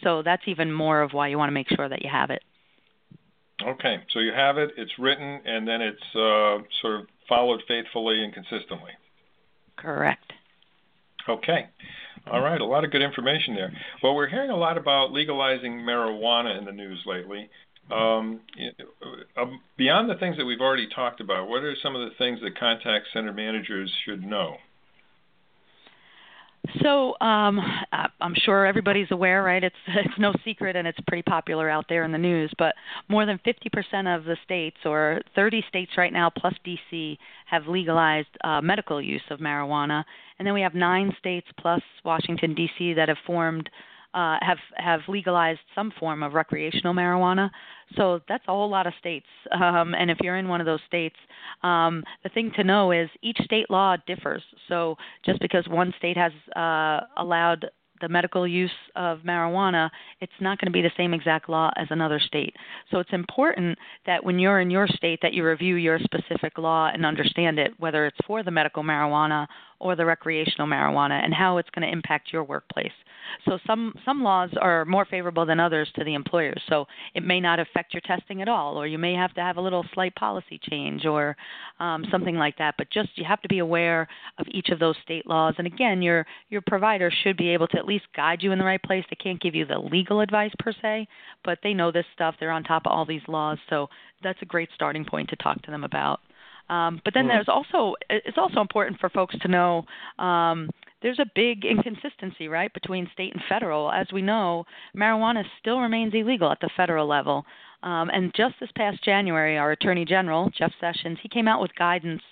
So 0.04 0.22
that's 0.22 0.42
even 0.46 0.70
more 0.70 1.00
of 1.00 1.14
why 1.14 1.28
you 1.28 1.38
want 1.38 1.48
to 1.48 1.54
make 1.54 1.68
sure 1.74 1.88
that 1.88 2.02
you 2.02 2.10
have 2.12 2.28
it. 2.28 2.42
Okay, 3.66 3.96
so 4.12 4.18
you 4.20 4.32
have 4.32 4.58
it, 4.58 4.70
it's 4.76 4.92
written, 4.98 5.40
and 5.46 5.66
then 5.66 5.80
it's 5.80 6.14
uh, 6.14 6.58
sort 6.82 7.00
of 7.00 7.06
followed 7.26 7.62
faithfully 7.66 8.22
and 8.22 8.34
consistently. 8.34 8.92
Correct. 9.76 10.30
Okay. 11.26 11.68
All 12.30 12.40
right, 12.40 12.60
a 12.60 12.64
lot 12.64 12.84
of 12.84 12.90
good 12.90 13.02
information 13.02 13.54
there. 13.54 13.72
Well, 14.02 14.14
we're 14.14 14.28
hearing 14.28 14.50
a 14.50 14.56
lot 14.56 14.76
about 14.76 15.12
legalizing 15.12 15.78
marijuana 15.78 16.58
in 16.58 16.64
the 16.64 16.72
news 16.72 17.02
lately. 17.06 17.48
Um, 17.90 18.40
um, 19.36 19.60
beyond 19.76 20.10
the 20.10 20.16
things 20.16 20.36
that 20.36 20.44
we've 20.44 20.60
already 20.60 20.88
talked 20.94 21.20
about, 21.20 21.48
what 21.48 21.62
are 21.62 21.74
some 21.82 21.96
of 21.96 22.08
the 22.08 22.14
things 22.16 22.40
that 22.42 22.58
contact 22.58 23.06
center 23.12 23.32
managers 23.32 23.90
should 24.04 24.22
know? 24.22 24.56
So 26.82 27.14
um, 27.20 27.60
I'm 28.20 28.34
sure 28.34 28.66
everybody's 28.66 29.10
aware, 29.10 29.42
right? 29.42 29.62
It's 29.62 29.76
it's 29.88 30.18
no 30.18 30.32
secret, 30.44 30.76
and 30.76 30.86
it's 30.86 30.98
pretty 31.06 31.22
popular 31.22 31.70
out 31.70 31.86
there 31.88 32.04
in 32.04 32.12
the 32.12 32.18
news. 32.18 32.52
But 32.58 32.74
more 33.08 33.24
than 33.26 33.38
50% 33.46 34.16
of 34.16 34.24
the 34.24 34.36
states, 34.44 34.76
or 34.84 35.20
30 35.34 35.64
states 35.68 35.92
right 35.96 36.12
now, 36.12 36.30
plus 36.30 36.54
DC, 36.66 37.16
have 37.46 37.66
legalized 37.66 38.28
uh, 38.44 38.60
medical 38.60 39.00
use 39.00 39.22
of 39.30 39.40
marijuana, 39.40 40.04
and 40.38 40.46
then 40.46 40.54
we 40.54 40.60
have 40.60 40.74
nine 40.74 41.14
states 41.18 41.46
plus 41.58 41.82
Washington 42.04 42.54
D.C. 42.54 42.94
that 42.94 43.08
have 43.08 43.18
formed 43.26 43.70
uh, 44.14 44.38
have 44.40 44.58
have 44.76 45.00
legalized 45.08 45.60
some 45.74 45.92
form 45.98 46.22
of 46.22 46.34
recreational 46.34 46.94
marijuana. 46.94 47.50
So 47.96 48.20
that's 48.28 48.44
a 48.48 48.50
whole 48.50 48.70
lot 48.70 48.86
of 48.86 48.92
states. 48.98 49.26
Um, 49.52 49.94
and 49.94 50.10
if 50.10 50.18
you're 50.22 50.36
in 50.36 50.48
one 50.48 50.60
of 50.60 50.66
those 50.66 50.80
states, 50.86 51.16
um, 51.62 52.04
the 52.22 52.28
thing 52.30 52.50
to 52.56 52.64
know 52.64 52.92
is 52.92 53.08
each 53.22 53.38
state 53.44 53.70
law 53.70 53.96
differs. 54.06 54.42
So 54.68 54.96
just 55.24 55.40
because 55.40 55.66
one 55.68 55.94
state 55.98 56.16
has 56.16 56.32
uh, 56.56 57.00
allowed 57.16 57.66
the 58.00 58.08
medical 58.08 58.46
use 58.46 58.70
of 58.96 59.20
marijuana, 59.20 59.90
it's 60.20 60.32
not 60.40 60.58
going 60.58 60.66
to 60.66 60.72
be 60.72 60.82
the 60.82 60.90
same 60.96 61.14
exact 61.14 61.48
law 61.48 61.70
as 61.76 61.88
another 61.90 62.20
state. 62.20 62.54
So 62.90 62.98
it's 62.98 63.12
important 63.12 63.78
that 64.06 64.24
when 64.24 64.38
you're 64.38 64.60
in 64.60 64.70
your 64.70 64.86
state 64.86 65.18
that 65.22 65.32
you 65.32 65.44
review 65.44 65.76
your 65.76 65.98
specific 65.98 66.58
law 66.58 66.90
and 66.92 67.04
understand 67.04 67.58
it, 67.58 67.72
whether 67.78 68.06
it's 68.06 68.18
for 68.26 68.42
the 68.42 68.50
medical 68.50 68.82
marijuana 68.82 69.46
or 69.80 69.94
the 69.96 70.04
recreational 70.04 70.66
marijuana 70.66 71.22
and 71.22 71.32
how 71.32 71.58
it's 71.58 71.70
going 71.70 71.86
to 71.86 71.92
impact 71.92 72.32
your 72.32 72.44
workplace. 72.44 72.92
So 73.44 73.58
some 73.66 73.94
some 74.04 74.22
laws 74.22 74.50
are 74.60 74.84
more 74.84 75.04
favorable 75.04 75.46
than 75.46 75.60
others 75.60 75.88
to 75.96 76.04
the 76.04 76.14
employers. 76.14 76.60
So 76.68 76.86
it 77.14 77.22
may 77.22 77.40
not 77.40 77.60
affect 77.60 77.94
your 77.94 78.00
testing 78.00 78.42
at 78.42 78.48
all, 78.48 78.76
or 78.76 78.86
you 78.86 78.98
may 78.98 79.14
have 79.14 79.34
to 79.34 79.40
have 79.40 79.56
a 79.56 79.60
little 79.60 79.84
slight 79.94 80.14
policy 80.16 80.58
change 80.70 81.04
or 81.06 81.36
um, 81.78 82.04
something 82.10 82.36
like 82.36 82.56
that. 82.58 82.74
But 82.78 82.90
just 82.90 83.10
you 83.16 83.24
have 83.24 83.42
to 83.42 83.48
be 83.48 83.58
aware 83.58 84.08
of 84.38 84.46
each 84.50 84.70
of 84.70 84.78
those 84.78 84.96
state 85.02 85.26
laws. 85.26 85.54
And 85.58 85.66
again, 85.66 86.02
your 86.02 86.26
your 86.48 86.62
provider 86.66 87.10
should 87.22 87.36
be 87.36 87.50
able 87.50 87.68
to 87.68 87.78
at 87.78 87.86
least 87.86 88.06
guide 88.16 88.42
you 88.42 88.52
in 88.52 88.58
the 88.58 88.64
right 88.64 88.82
place. 88.82 89.04
They 89.10 89.16
can't 89.16 89.40
give 89.40 89.54
you 89.54 89.66
the 89.66 89.78
legal 89.78 90.20
advice 90.20 90.52
per 90.58 90.72
se, 90.72 91.06
but 91.44 91.58
they 91.62 91.74
know 91.74 91.92
this 91.92 92.06
stuff. 92.14 92.34
They're 92.40 92.50
on 92.50 92.64
top 92.64 92.86
of 92.86 92.92
all 92.92 93.04
these 93.04 93.22
laws, 93.28 93.58
so 93.68 93.88
that's 94.22 94.42
a 94.42 94.46
great 94.46 94.70
starting 94.74 95.04
point 95.04 95.28
to 95.30 95.36
talk 95.36 95.60
to 95.62 95.70
them 95.70 95.84
about. 95.84 96.20
Um, 96.68 97.00
but 97.04 97.14
then 97.14 97.24
mm. 97.24 97.28
there's 97.28 97.48
also 97.48 97.94
it's 98.10 98.38
also 98.38 98.60
important 98.60 99.00
for 99.00 99.08
folks 99.08 99.36
to 99.40 99.48
know 99.48 99.84
um, 100.18 100.70
there's 101.02 101.18
a 101.18 101.26
big 101.34 101.64
inconsistency 101.64 102.48
right 102.48 102.72
between 102.74 103.08
state 103.12 103.32
and 103.32 103.42
federal. 103.48 103.90
As 103.90 104.06
we 104.12 104.22
know, 104.22 104.64
marijuana 104.96 105.44
still 105.60 105.80
remains 105.80 106.12
illegal 106.14 106.50
at 106.50 106.60
the 106.60 106.70
federal 106.76 107.06
level. 107.06 107.44
Um, 107.82 108.10
and 108.12 108.34
just 108.34 108.56
this 108.60 108.70
past 108.76 109.02
January, 109.04 109.56
our 109.56 109.72
Attorney 109.72 110.04
General 110.04 110.50
Jeff 110.56 110.72
Sessions 110.80 111.18
he 111.22 111.28
came 111.28 111.48
out 111.48 111.60
with 111.60 111.74
guidance. 111.74 112.22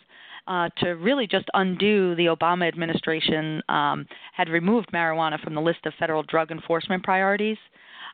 Uh, 0.49 0.69
to 0.79 0.91
really 0.91 1.27
just 1.27 1.47
undo 1.55 2.15
the 2.15 2.27
Obama 2.27 2.69
administration 2.69 3.61
um, 3.69 4.07
had 4.33 4.49
removed 4.49 4.89
marijuana 4.95 5.43
from 5.43 5.57
the 5.57 5.61
list 5.61 5.81
of 5.87 5.93
federal 5.99 6.23
drug 6.23 6.53
enforcement 6.53 7.03
priorities. 7.03 7.57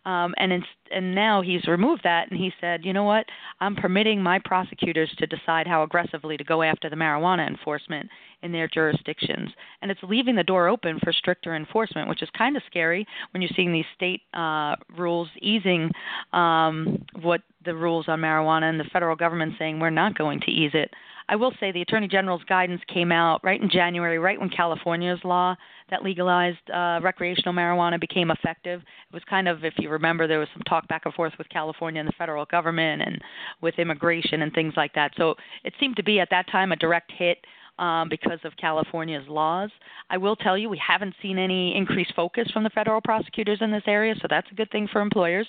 Um, 0.05 0.35
and 0.37 0.53
in, 0.53 0.65
and 0.91 1.15
now 1.15 1.43
he's 1.43 1.67
removed 1.69 2.03
that, 2.05 2.31
and 2.31 2.39
he 2.39 2.53
said, 2.61 2.85
you 2.85 2.93
know 2.93 3.05
what? 3.05 3.27
I'm 3.61 3.77
permitting 3.77 4.23
my 4.23 4.41
prosecutors 4.45 5.11
to 5.19 5.27
decide 5.27 5.67
how 5.67 5.85
aggressively 5.85 6.37
to 6.37 6.45
go 6.45 6.63
after 6.63 6.91
the 6.91 6.97
marijuana 6.97 7.47
enforcement 7.47 8.09
in 8.43 8.51
their 8.51 8.67
jurisdictions, 8.67 9.51
and 9.81 9.91
it's 9.91 10.01
leaving 10.03 10.35
the 10.35 10.43
door 10.43 10.67
open 10.69 10.99
for 10.99 11.13
stricter 11.13 11.55
enforcement, 11.55 12.09
which 12.09 12.23
is 12.23 12.29
kind 12.37 12.57
of 12.57 12.63
scary 12.67 13.07
when 13.31 13.41
you're 13.41 13.51
seeing 13.55 13.73
these 13.73 13.85
state 13.95 14.23
uh, 14.35 14.75
rules 14.99 15.29
easing 15.41 15.91
um, 16.33 17.05
what 17.21 17.43
the 17.65 17.75
rules 17.75 18.07
on 18.09 18.21
marijuana, 18.21 18.69
and 18.69 18.81
the 18.81 18.91
federal 18.93 19.15
government 19.15 19.55
saying 19.59 19.79
we're 19.79 19.91
not 19.91 20.19
going 20.19 20.41
to 20.41 20.51
ease 20.51 20.73
it. 20.75 20.91
I 21.29 21.37
will 21.37 21.53
say 21.61 21.73
the 21.73 21.83
Attorney 21.83 22.09
General's 22.09 22.45
guidance 22.45 22.81
came 22.93 23.13
out 23.13 23.41
right 23.43 23.61
in 23.61 23.71
January, 23.71 24.19
right 24.19 24.39
when 24.39 24.51
California's 24.51 25.21
law 25.25 25.57
that 25.91 26.03
legalized 26.03 26.71
uh, 26.71 27.01
recreational 27.03 27.55
marijuana 27.55 28.01
became 28.01 28.31
effective. 28.31 28.81
It 28.81 29.15
was 29.15 29.23
kind 29.29 29.49
of, 29.49 29.65
if 29.65 29.75
you 29.79 29.91
remember, 29.91 30.27
there 30.27 30.39
was 30.39 30.49
some 30.53 30.63
talk 30.63 30.89
back 30.89 31.03
and 31.05 31.15
forth 31.15 31.33
with 31.39 31.49
California 31.49 32.01
and 32.01 32.09
the 32.09 32.15
federal 32.19 32.45
government 32.47 33.03
and 33.03 33.21
with 33.61 33.79
immigration 33.79 34.43
and 34.43 34.53
things 34.53 34.75
like 34.77 34.95
that. 34.95 35.13
So 35.17 35.35
it 35.65 35.75
seemed 35.79 35.97
to 35.97 36.03
be 36.03 36.21
at 36.21 36.31
that 36.31 36.51
time 36.51 36.73
a 36.73 36.77
direct 36.77 37.13
hit 37.13 37.39
um, 37.83 38.09
because 38.09 38.39
of 38.45 38.57
California's 38.57 39.27
laws. 39.29 39.71
I 40.09 40.17
will 40.17 40.37
tell 40.37 40.57
you, 40.57 40.69
we 40.69 40.81
haven't 40.87 41.15
seen 41.21 41.37
any 41.37 41.77
increased 41.77 42.13
focus 42.15 42.49
from 42.53 42.63
the 42.63 42.71
federal 42.71 43.01
prosecutors 43.01 43.59
in 43.61 43.73
this 43.73 43.83
area, 43.89 44.15
so 44.23 44.29
that's 44.31 44.47
a 44.53 44.55
good 44.55 44.71
thing 44.71 44.89
for 44.93 45.01
employers. 45.01 45.49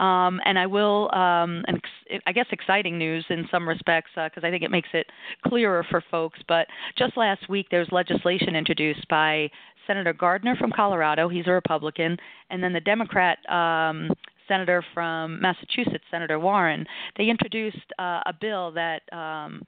Um, 0.00 0.40
and 0.44 0.58
I 0.58 0.66
will, 0.66 1.08
um, 1.14 1.62
and 1.68 1.76
ex- 1.76 2.20
I 2.26 2.32
guess 2.32 2.46
exciting 2.50 2.98
news 2.98 3.24
in 3.30 3.46
some 3.50 3.68
respects, 3.68 4.10
because 4.16 4.42
uh, 4.42 4.48
I 4.48 4.50
think 4.50 4.64
it 4.64 4.72
makes 4.72 4.88
it 4.92 5.06
clearer 5.46 5.86
for 5.88 6.02
folks. 6.10 6.40
But 6.48 6.66
just 6.98 7.16
last 7.16 7.48
week, 7.48 7.66
there 7.70 7.80
was 7.80 7.88
legislation 7.92 8.56
introduced 8.56 9.06
by 9.08 9.48
Senator 9.86 10.12
Gardner 10.12 10.56
from 10.56 10.72
Colorado. 10.72 11.28
He's 11.28 11.46
a 11.46 11.52
Republican, 11.52 12.16
and 12.50 12.60
then 12.60 12.72
the 12.72 12.80
Democrat 12.80 13.38
um, 13.48 14.10
senator 14.48 14.84
from 14.94 15.40
Massachusetts, 15.40 16.04
Senator 16.10 16.40
Warren. 16.40 16.84
They 17.16 17.28
introduced 17.28 17.76
uh, 18.00 18.22
a 18.26 18.34
bill 18.40 18.72
that 18.72 19.02
um, 19.12 19.62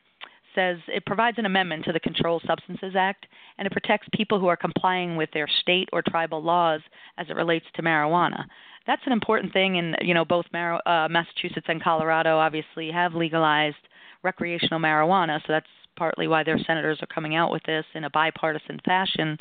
says 0.54 0.78
it 0.88 1.06
provides 1.06 1.38
an 1.38 1.46
amendment 1.46 1.84
to 1.84 1.92
the 1.92 2.00
Controlled 2.00 2.42
Substances 2.46 2.94
Act, 2.96 3.26
and 3.58 3.66
it 3.66 3.72
protects 3.72 4.08
people 4.12 4.38
who 4.38 4.46
are 4.46 4.56
complying 4.56 5.16
with 5.16 5.30
their 5.32 5.48
state 5.60 5.88
or 5.92 6.02
tribal 6.02 6.42
laws 6.42 6.80
as 7.18 7.26
it 7.28 7.36
relates 7.36 7.66
to 7.74 7.82
marijuana. 7.82 8.44
That's 8.86 9.02
an 9.06 9.12
important 9.12 9.52
thing, 9.52 9.78
and 9.78 9.96
you 10.00 10.14
know 10.14 10.24
both 10.24 10.46
Mar- 10.52 10.82
uh, 10.86 11.08
Massachusetts 11.08 11.66
and 11.68 11.82
Colorado 11.82 12.38
obviously 12.38 12.90
have 12.90 13.14
legalized 13.14 13.76
recreational 14.22 14.80
marijuana, 14.80 15.38
so 15.40 15.52
that's 15.52 15.66
partly 16.00 16.26
why 16.26 16.42
their 16.42 16.58
senators 16.66 16.98
are 17.02 17.06
coming 17.06 17.34
out 17.36 17.52
with 17.52 17.62
this 17.64 17.84
in 17.94 18.04
a 18.04 18.10
bipartisan 18.10 18.80
fashion. 18.86 19.36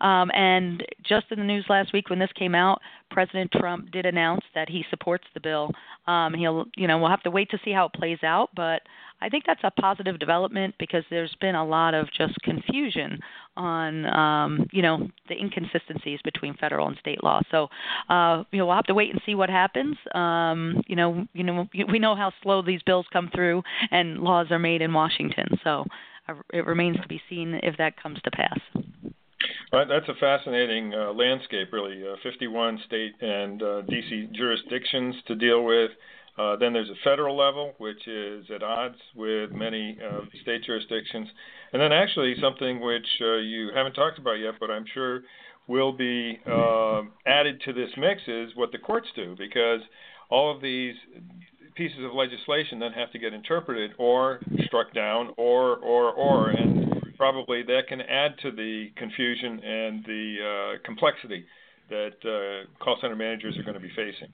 Um, 0.00 0.30
and 0.32 0.80
just 1.04 1.26
in 1.32 1.40
the 1.40 1.44
news 1.44 1.66
last 1.68 1.92
week, 1.92 2.08
when 2.08 2.20
this 2.20 2.30
came 2.38 2.54
out, 2.54 2.80
President 3.10 3.50
Trump 3.50 3.90
did 3.90 4.06
announce 4.06 4.42
that 4.54 4.68
he 4.68 4.84
supports 4.90 5.24
the 5.34 5.40
bill. 5.40 5.72
Um, 6.06 6.32
he'll, 6.34 6.66
you 6.76 6.86
know, 6.86 6.98
we'll 6.98 7.10
have 7.10 7.24
to 7.24 7.30
wait 7.30 7.50
to 7.50 7.58
see 7.64 7.72
how 7.72 7.86
it 7.86 7.94
plays 7.94 8.18
out, 8.22 8.50
but 8.54 8.82
I 9.20 9.28
think 9.28 9.44
that's 9.46 9.60
a 9.64 9.70
positive 9.70 10.18
development 10.18 10.74
because 10.78 11.04
there's 11.10 11.34
been 11.40 11.54
a 11.54 11.64
lot 11.64 11.94
of 11.94 12.08
just 12.12 12.34
confusion 12.42 13.20
on, 13.56 14.06
um, 14.06 14.66
you 14.72 14.82
know, 14.82 15.08
the 15.28 15.34
inconsistencies 15.34 16.20
between 16.24 16.54
federal 16.56 16.88
and 16.88 16.96
state 16.98 17.22
law. 17.24 17.40
So, 17.50 17.68
uh, 18.08 18.44
you 18.50 18.58
know, 18.58 18.66
we'll 18.66 18.76
have 18.76 18.84
to 18.86 18.94
wait 18.94 19.10
and 19.10 19.20
see 19.24 19.34
what 19.34 19.48
happens. 19.48 19.96
Um, 20.14 20.82
you 20.86 20.96
know, 20.96 21.26
you 21.32 21.44
know, 21.44 21.68
we 21.90 21.98
know 21.98 22.14
how 22.14 22.32
slow 22.42 22.62
these 22.62 22.82
bills 22.82 23.06
come 23.12 23.30
through 23.34 23.62
and 23.90 24.18
laws 24.18 24.48
are 24.50 24.58
made 24.58 24.82
in 24.82 24.92
Washington. 24.92 25.46
So, 25.62 25.86
uh, 26.28 26.34
it 26.52 26.66
remains 26.66 27.00
to 27.00 27.08
be 27.08 27.20
seen 27.28 27.60
if 27.62 27.76
that 27.78 28.00
comes 28.02 28.20
to 28.22 28.30
pass. 28.30 28.58
That's 29.72 30.08
a 30.08 30.14
fascinating 30.20 30.94
uh, 30.94 31.12
landscape, 31.12 31.72
really. 31.72 32.02
Uh, 32.06 32.16
51 32.22 32.80
state 32.86 33.12
and 33.20 33.62
uh, 33.62 33.82
D.C. 33.82 34.28
jurisdictions 34.32 35.16
to 35.26 35.34
deal 35.34 35.64
with. 35.64 35.90
Uh, 36.36 36.56
then 36.56 36.72
there's 36.72 36.90
a 36.90 37.04
federal 37.04 37.36
level, 37.36 37.74
which 37.78 38.08
is 38.08 38.44
at 38.52 38.62
odds 38.62 38.98
with 39.14 39.52
many 39.52 39.96
uh, 40.04 40.20
state 40.42 40.64
jurisdictions. 40.64 41.28
And 41.72 41.80
then 41.80 41.92
actually 41.92 42.34
something 42.40 42.80
which 42.80 43.06
uh, 43.20 43.36
you 43.36 43.70
haven't 43.74 43.92
talked 43.92 44.18
about 44.18 44.34
yet, 44.34 44.54
but 44.58 44.70
I'm 44.70 44.84
sure 44.92 45.22
will 45.68 45.92
be 45.92 46.40
uh, 46.46 47.02
added 47.24 47.60
to 47.64 47.72
this 47.72 47.90
mix 47.96 48.22
is 48.26 48.50
what 48.54 48.72
the 48.72 48.78
courts 48.78 49.08
do, 49.14 49.34
because 49.38 49.80
all 50.28 50.54
of 50.54 50.60
these 50.60 50.94
pieces 51.76 51.98
of 52.04 52.12
legislation 52.14 52.78
then 52.78 52.92
have 52.92 53.10
to 53.12 53.18
get 53.18 53.32
interpreted 53.32 53.92
or 53.98 54.40
struck 54.66 54.92
down 54.92 55.30
or 55.36 55.76
or 55.78 56.12
or 56.12 56.50
and 56.50 57.16
probably 57.16 57.62
that 57.62 57.82
can 57.88 58.00
add 58.00 58.36
to 58.42 58.50
the 58.50 58.88
confusion 58.96 59.60
and 59.62 60.04
the 60.04 60.36
uh, 60.40 60.78
complexity 60.84 61.44
that 61.88 62.12
call 62.80 62.96
center 63.00 63.16
managers 63.16 63.56
are 63.58 63.62
going 63.62 63.74
to 63.74 63.80
be 63.80 63.90
facing. 63.90 64.28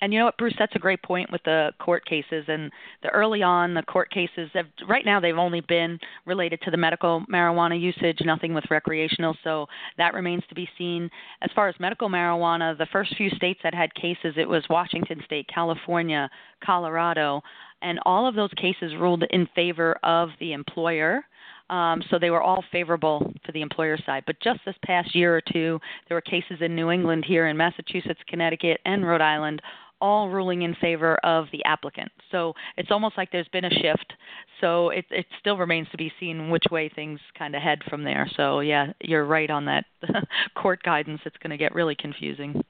And 0.00 0.12
you 0.12 0.18
know 0.18 0.26
what, 0.26 0.36
Bruce? 0.36 0.54
That's 0.58 0.74
a 0.76 0.80
great 0.80 1.02
point 1.02 1.32
with 1.32 1.42
the 1.44 1.72
court 1.78 2.04
cases 2.04 2.44
and 2.48 2.70
the 3.02 3.08
early 3.10 3.42
on 3.42 3.72
the 3.72 3.82
court 3.82 4.10
cases. 4.10 4.50
Have, 4.52 4.66
right 4.88 5.04
now, 5.04 5.20
they've 5.20 5.38
only 5.38 5.62
been 5.62 5.98
related 6.26 6.60
to 6.62 6.70
the 6.70 6.76
medical 6.76 7.24
marijuana 7.32 7.80
usage, 7.80 8.18
nothing 8.24 8.52
with 8.52 8.64
recreational. 8.70 9.36
So 9.42 9.66
that 9.96 10.14
remains 10.14 10.42
to 10.48 10.54
be 10.54 10.68
seen. 10.76 11.10
As 11.42 11.50
far 11.54 11.68
as 11.68 11.74
medical 11.80 12.08
marijuana, 12.08 12.76
the 12.76 12.86
first 12.92 13.16
few 13.16 13.30
states 13.30 13.60
that 13.62 13.74
had 13.74 13.94
cases, 13.94 14.34
it 14.36 14.48
was 14.48 14.64
Washington 14.68 15.22
State, 15.24 15.48
California, 15.52 16.28
Colorado, 16.62 17.42
and 17.82 17.98
all 18.04 18.26
of 18.28 18.34
those 18.34 18.52
cases 18.56 18.94
ruled 18.98 19.24
in 19.30 19.48
favor 19.54 19.96
of 20.02 20.30
the 20.40 20.52
employer. 20.52 21.24
Um, 21.68 22.00
so 22.10 22.18
they 22.18 22.30
were 22.30 22.42
all 22.42 22.64
favorable 22.70 23.32
for 23.44 23.52
the 23.52 23.60
employer 23.60 23.98
side. 24.06 24.22
But 24.26 24.40
just 24.40 24.60
this 24.64 24.76
past 24.84 25.14
year 25.16 25.36
or 25.36 25.40
two, 25.40 25.80
there 26.06 26.16
were 26.16 26.20
cases 26.20 26.58
in 26.60 26.76
New 26.76 26.90
England, 26.90 27.24
here 27.26 27.48
in 27.48 27.56
Massachusetts, 27.56 28.20
Connecticut, 28.28 28.80
and 28.84 29.04
Rhode 29.04 29.20
Island, 29.20 29.60
all 30.00 30.28
ruling 30.28 30.62
in 30.62 30.74
favor 30.74 31.16
of 31.24 31.46
the 31.52 31.64
applicant. 31.64 32.10
So 32.30 32.54
it's 32.76 32.90
almost 32.90 33.16
like 33.16 33.32
there's 33.32 33.48
been 33.48 33.64
a 33.64 33.70
shift. 33.70 34.12
So 34.60 34.90
it 34.90 35.04
it 35.10 35.26
still 35.40 35.56
remains 35.56 35.88
to 35.90 35.96
be 35.96 36.12
seen 36.18 36.50
which 36.50 36.64
way 36.70 36.88
things 36.88 37.20
kind 37.38 37.54
of 37.54 37.62
head 37.62 37.80
from 37.88 38.04
there. 38.04 38.28
So 38.36 38.60
yeah, 38.60 38.92
you're 39.00 39.24
right 39.24 39.50
on 39.50 39.66
that 39.66 39.84
court 40.54 40.82
guidance. 40.82 41.20
It's 41.24 41.36
going 41.42 41.50
to 41.50 41.56
get 41.56 41.74
really 41.74 41.94
confusing. 41.94 42.62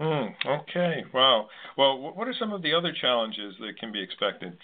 Mm, 0.00 0.34
okay. 0.46 1.04
Wow. 1.12 1.48
Well, 1.76 1.98
what 2.14 2.28
are 2.28 2.34
some 2.38 2.52
of 2.52 2.62
the 2.62 2.74
other 2.74 2.92
challenges 2.92 3.54
that 3.60 3.78
can 3.78 3.92
be 3.92 4.02
expected? 4.02 4.58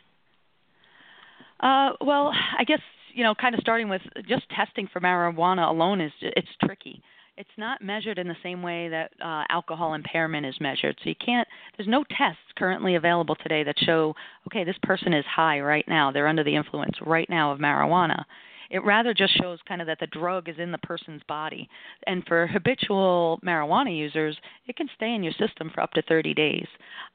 Uh, 1.60 1.90
well, 2.00 2.32
I 2.58 2.64
guess 2.64 2.80
you 3.14 3.24
know, 3.24 3.34
kind 3.34 3.54
of 3.54 3.60
starting 3.60 3.88
with 3.88 4.02
just 4.28 4.48
testing 4.50 4.88
for 4.92 5.00
marijuana 5.00 5.68
alone 5.68 6.00
is 6.00 6.12
it's 6.20 6.48
tricky. 6.64 7.02
It's 7.36 7.48
not 7.56 7.82
measured 7.82 8.18
in 8.18 8.28
the 8.28 8.36
same 8.42 8.62
way 8.62 8.88
that 8.88 9.12
uh, 9.24 9.44
alcohol 9.48 9.94
impairment 9.94 10.44
is 10.44 10.60
measured. 10.60 10.98
So 11.02 11.08
you 11.08 11.14
can't. 11.24 11.48
There's 11.76 11.88
no 11.88 12.04
tests 12.16 12.42
currently 12.56 12.96
available 12.96 13.36
today 13.36 13.64
that 13.64 13.78
show, 13.78 14.14
okay, 14.48 14.64
this 14.64 14.76
person 14.82 15.14
is 15.14 15.24
high 15.24 15.60
right 15.60 15.86
now. 15.88 16.12
They're 16.12 16.28
under 16.28 16.44
the 16.44 16.54
influence 16.54 16.96
right 17.00 17.28
now 17.30 17.50
of 17.50 17.58
marijuana. 17.58 18.24
It 18.72 18.84
rather 18.84 19.12
just 19.12 19.36
shows 19.36 19.58
kind 19.68 19.82
of 19.82 19.86
that 19.86 20.00
the 20.00 20.06
drug 20.06 20.48
is 20.48 20.58
in 20.58 20.72
the 20.72 20.78
person's 20.78 21.22
body. 21.28 21.68
And 22.06 22.24
for 22.26 22.46
habitual 22.46 23.38
marijuana 23.44 23.94
users, 23.94 24.36
it 24.66 24.76
can 24.76 24.88
stay 24.96 25.14
in 25.14 25.22
your 25.22 25.34
system 25.34 25.70
for 25.74 25.82
up 25.82 25.92
to 25.92 26.02
30 26.02 26.32
days. 26.32 26.66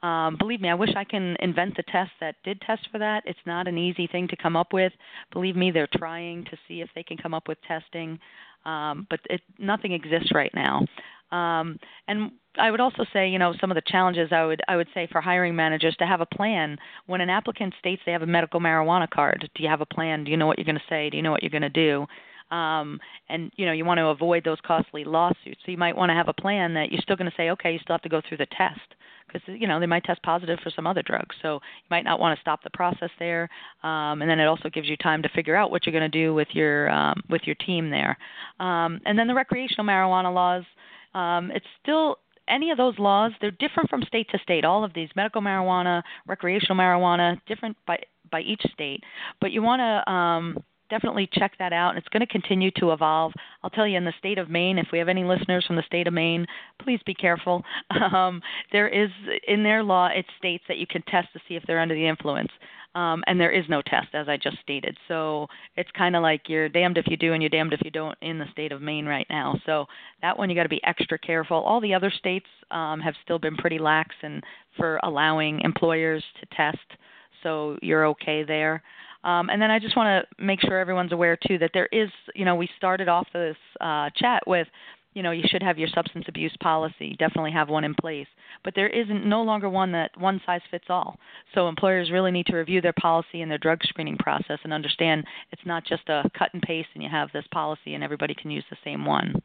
Um, 0.04 0.36
believe 0.38 0.62
me, 0.62 0.70
I 0.70 0.76
wish 0.76 0.92
I 0.96 1.04
can 1.04 1.36
invent 1.40 1.76
the 1.76 1.84
test 1.92 2.12
that 2.22 2.36
did 2.44 2.62
test 2.62 2.88
for 2.92 3.00
that. 3.00 3.24
It's 3.26 3.40
not 3.48 3.68
an 3.68 3.78
easy 3.78 4.06
thing 4.06 4.28
to 4.28 4.36
come 4.36 4.56
up 4.56 4.72
with. 4.72 4.94
Believe 5.34 5.56
me, 5.56 5.72
they're 5.72 5.90
trying 5.96 6.46
to 6.46 6.58
see 6.68 6.82
if 6.82 6.90
they 6.94 7.02
can 7.02 7.18
come 7.18 7.34
up 7.34 7.48
with 7.48 7.58
testing, 7.68 8.20
um, 8.68 9.08
but 9.10 9.20
it, 9.30 9.42
nothing 9.58 9.94
exists 9.94 10.32
right 10.34 10.52
now. 10.54 10.86
Um, 11.32 11.80
and 12.08 12.32
I 12.58 12.72
would 12.72 12.80
also 12.80 13.06
say, 13.12 13.28
you 13.30 13.40
know, 13.40 13.54
some 13.60 13.72
of 13.72 13.76
the 13.76 13.82
challenges 13.86 14.30
I 14.32 14.46
would 14.46 14.62
I 14.68 14.76
would 14.76 14.88
say 14.94 15.08
for 15.12 15.22
hiring 15.22 15.56
managers 15.56 15.96
to 15.98 16.06
have 16.06 16.22
a 16.22 16.26
plan. 16.26 16.78
When 17.06 17.22
an 17.22 17.30
applicant 17.30 17.74
states 17.80 18.02
they 18.06 18.12
have 18.12 18.22
a 18.22 18.28
medical 18.28 18.60
marijuana 18.60 19.10
card, 19.10 19.50
do 19.56 19.64
you 19.64 19.70
have 19.70 19.82
a 19.82 19.86
plan? 19.86 20.24
Do 20.24 20.32
you 20.32 20.38
know 20.38 20.48
what 20.48 20.58
you're 20.58 20.66
going 20.66 20.76
to 20.76 20.82
say? 20.90 21.10
Do 21.10 21.18
you 21.18 21.24
know 21.24 21.32
what 21.32 21.44
you're 21.44 21.50
going 21.50 21.62
to 21.64 21.70
do? 21.70 22.06
Um, 22.52 23.00
and 23.30 23.52
you 23.56 23.66
know, 23.66 23.72
you 23.72 23.86
want 23.86 23.98
to 24.00 24.08
avoid 24.08 24.44
those 24.44 24.58
costly 24.66 25.04
lawsuits. 25.04 25.62
So 25.66 25.72
you 25.72 25.78
might 25.78 25.96
want 25.96 26.10
to 26.10 26.14
have 26.14 26.28
a 26.28 26.34
plan 26.34 26.74
that 26.76 26.92
you're 26.92 27.02
still 27.02 27.16
going 27.16 27.30
to 27.30 27.38
say, 27.38 27.50
okay, 27.52 27.74
you 27.74 27.80
still 27.80 27.94
have 27.94 28.02
to 28.04 28.10
go 28.10 28.22
through 28.28 28.38
the 28.38 28.48
test 28.58 28.96
because 29.28 29.42
you 29.48 29.68
know 29.68 29.80
they 29.80 29.86
might 29.86 30.04
test 30.04 30.22
positive 30.24 30.60
for 30.64 30.70
some 30.70 30.88
other 30.88 31.02
drugs. 31.02 31.36
So 31.42 31.56
you 31.56 31.90
might 31.90 32.04
not 32.04 32.20
want 32.20 32.38
to 32.38 32.42
stop 32.42 32.64
the 32.64 32.70
process 32.70 33.10
there. 33.20 33.50
Um, 33.84 34.22
and 34.22 34.30
then 34.30 34.40
it 34.40 34.46
also 34.46 34.70
gives 34.70 34.88
you 34.88 34.98
time 34.98 35.22
to 35.24 35.30
figure 35.30 35.56
out 35.56 35.72
what 35.72 35.86
you're 35.86 35.98
going 35.98 36.10
to 36.10 36.18
do 36.18 36.34
with 36.34 36.48
your 36.52 36.90
um, 36.90 37.22
with 37.30 37.42
your 37.46 37.56
team 37.56 37.90
there. 37.90 38.18
Um, 38.60 39.02
and 39.06 39.18
then 39.18 39.28
the 39.28 39.36
recreational 39.36 39.86
marijuana 39.86 40.34
laws. 40.34 40.64
Um, 41.14 41.52
it's 41.52 41.66
still 41.82 42.18
any 42.48 42.72
of 42.72 42.78
those 42.78 42.98
laws, 42.98 43.32
they're 43.42 43.52
different 43.52 43.90
from 43.90 44.04
state 44.04 44.30
to 44.32 44.40
state. 44.40 44.64
All 44.64 44.84
of 44.84 44.94
these 44.94 45.10
medical 45.16 45.42
marijuana, 45.42 46.02
recreational 46.28 46.78
marijuana, 46.78 47.40
different 47.48 47.78
by 47.86 47.98
by 48.32 48.42
each 48.42 48.62
state. 48.74 49.04
But 49.40 49.52
you 49.52 49.62
want 49.62 49.80
to 49.80 50.12
um, 50.12 50.64
definitely 50.90 51.30
check 51.32 51.54
that 51.60 51.74
out, 51.74 51.90
and 51.90 51.98
it's 51.98 52.08
going 52.10 52.26
to 52.26 52.32
continue 52.32 52.72
to 52.78 52.92
evolve. 52.92 53.34
I'll 53.64 53.70
tell 53.70 53.88
you, 53.88 53.98
in 53.98 54.06
the 54.06 54.14
state 54.20 54.38
of 54.38 54.50
Maine, 54.50 54.78
if 54.78 54.88
we 54.92 55.00
have 55.00 55.10
any 55.10 55.24
listeners 55.24 55.66
from 55.66 55.76
the 55.76 55.84
state 55.84 56.08
of 56.08 56.14
Maine, 56.14 56.46
please 56.82 57.00
be 57.06 57.14
careful. 57.14 57.64
Um, 58.08 58.42
there 58.72 58.88
is 58.88 59.10
in 59.48 59.64
their 59.64 59.84
law, 59.84 60.08
it 60.08 60.26
states 60.38 60.64
that 60.68 60.78
you 60.78 60.88
can 60.88 61.02
test 61.04 61.28
to 61.34 61.40
see 61.48 61.56
if 61.56 61.64
they're 61.68 61.80
under 61.80 61.94
the 61.94 62.08
influence 62.08 62.50
um, 62.98 63.24
and 63.28 63.40
there 63.40 63.52
is 63.52 63.66
no 63.70 63.84
test, 63.84 64.08
as 64.14 64.28
I 64.28 64.38
just 64.38 64.58
stated. 64.64 64.98
So 65.08 65.46
it's 65.76 65.92
kind 65.92 66.16
of 66.16 66.24
like 66.24 66.42
you're 66.48 66.68
damned 66.68 66.98
if 66.98 67.06
you 67.08 67.16
do 67.16 67.34
and 67.34 67.44
you're 67.44 67.50
damned 67.50 67.74
if 67.74 67.82
you 67.86 67.92
don't 67.92 68.18
in 68.24 68.40
the 68.40 68.48
state 68.52 68.72
of 68.72 68.82
Maine 68.82 69.06
right 69.06 69.28
now. 69.30 69.60
So 69.68 69.86
that 70.24 70.36
one 70.36 70.50
you 70.50 70.56
got 70.56 70.64
to 70.64 70.70
be 70.70 70.84
extra 70.84 71.20
careful. 71.20 71.58
All 71.58 71.80
the 71.80 71.94
other 71.94 72.10
states 72.10 72.48
um, 72.72 73.00
have 73.00 73.14
still 73.24 73.38
been 73.38 73.56
pretty 73.56 73.78
lax 73.78 74.16
and 74.24 74.44
for 74.78 75.00
allowing 75.04 75.62
employers 75.62 76.24
to 76.40 76.56
test, 76.56 76.80
so 77.44 77.78
you're 77.84 78.08
okay 78.08 78.44
there. 78.44 78.82
Um, 79.24 79.50
and 79.50 79.62
then 79.62 79.72
I 79.72 79.80
just 79.80 79.98
want 79.98 80.08
to 80.08 80.44
make 80.44 80.62
sure 80.62 80.80
everyone's 80.80 81.12
aware 81.12 81.38
too 81.38 81.58
that 81.60 81.72
there 81.74 81.88
is, 81.92 82.10
you 82.36 82.46
know, 82.46 82.56
we 82.56 82.70
started 82.78 83.08
off 83.08 83.28
this 83.34 83.58
uh, 83.82 84.10
chat 84.16 84.44
with 84.48 84.68
you 85.14 85.24
know 85.24 85.32
you 85.32 85.46
should 85.50 85.64
have 85.64 85.80
your 85.80 85.88
substance 85.88 86.26
abuse 86.28 86.56
policy 86.62 87.16
definitely 87.18 87.52
have 87.52 87.70
one 87.70 87.84
in 87.84 87.96
place. 87.96 88.28
But 88.64 88.76
there 88.76 88.88
isn't 88.88 89.26
no 89.26 89.42
longer 89.42 89.68
one 89.68 89.92
that 89.94 90.12
one 90.16 90.40
size 90.46 90.62
fits 90.70 90.86
all. 90.90 91.18
So 91.56 91.68
employers 91.68 92.12
really 92.12 92.30
need 92.30 92.46
to 92.48 92.56
review 92.56 92.82
their 92.82 92.94
policy 92.94 93.42
and 93.42 93.50
their 93.50 93.58
drug 93.58 93.80
screening 93.84 94.18
process 94.18 94.60
and 94.64 94.72
understand 94.72 95.26
it's 95.52 95.66
not 95.66 95.86
just 95.86 96.08
a 96.10 96.30
cut 96.38 96.54
and 96.54 96.62
paste 96.62 96.90
and 96.94 97.02
you 97.02 97.10
have 97.10 97.32
this 97.34 97.46
policy 97.52 97.96
and 97.96 98.04
everybody 98.04 98.36
can 98.36 98.52
use 98.52 98.66
the 98.70 98.78
same 98.84 99.06
one 99.06 99.42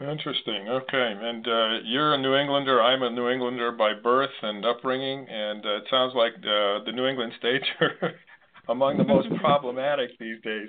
Interesting. 0.00 0.68
Okay, 0.68 1.14
and 1.20 1.46
uh, 1.46 1.68
you're 1.84 2.14
a 2.14 2.18
New 2.18 2.34
Englander. 2.34 2.82
I'm 2.82 3.02
a 3.02 3.10
New 3.10 3.28
Englander 3.28 3.72
by 3.72 3.92
birth 3.94 4.30
and 4.42 4.64
upbringing, 4.64 5.26
and 5.28 5.64
uh, 5.64 5.76
it 5.76 5.84
sounds 5.90 6.14
like 6.14 6.32
uh, 6.38 6.82
the 6.84 6.92
New 6.92 7.06
England 7.06 7.32
states 7.38 7.64
are 7.80 8.14
among 8.68 8.96
the 8.96 9.04
most 9.04 9.28
problematic 9.40 10.10
these 10.18 10.40
days. 10.42 10.68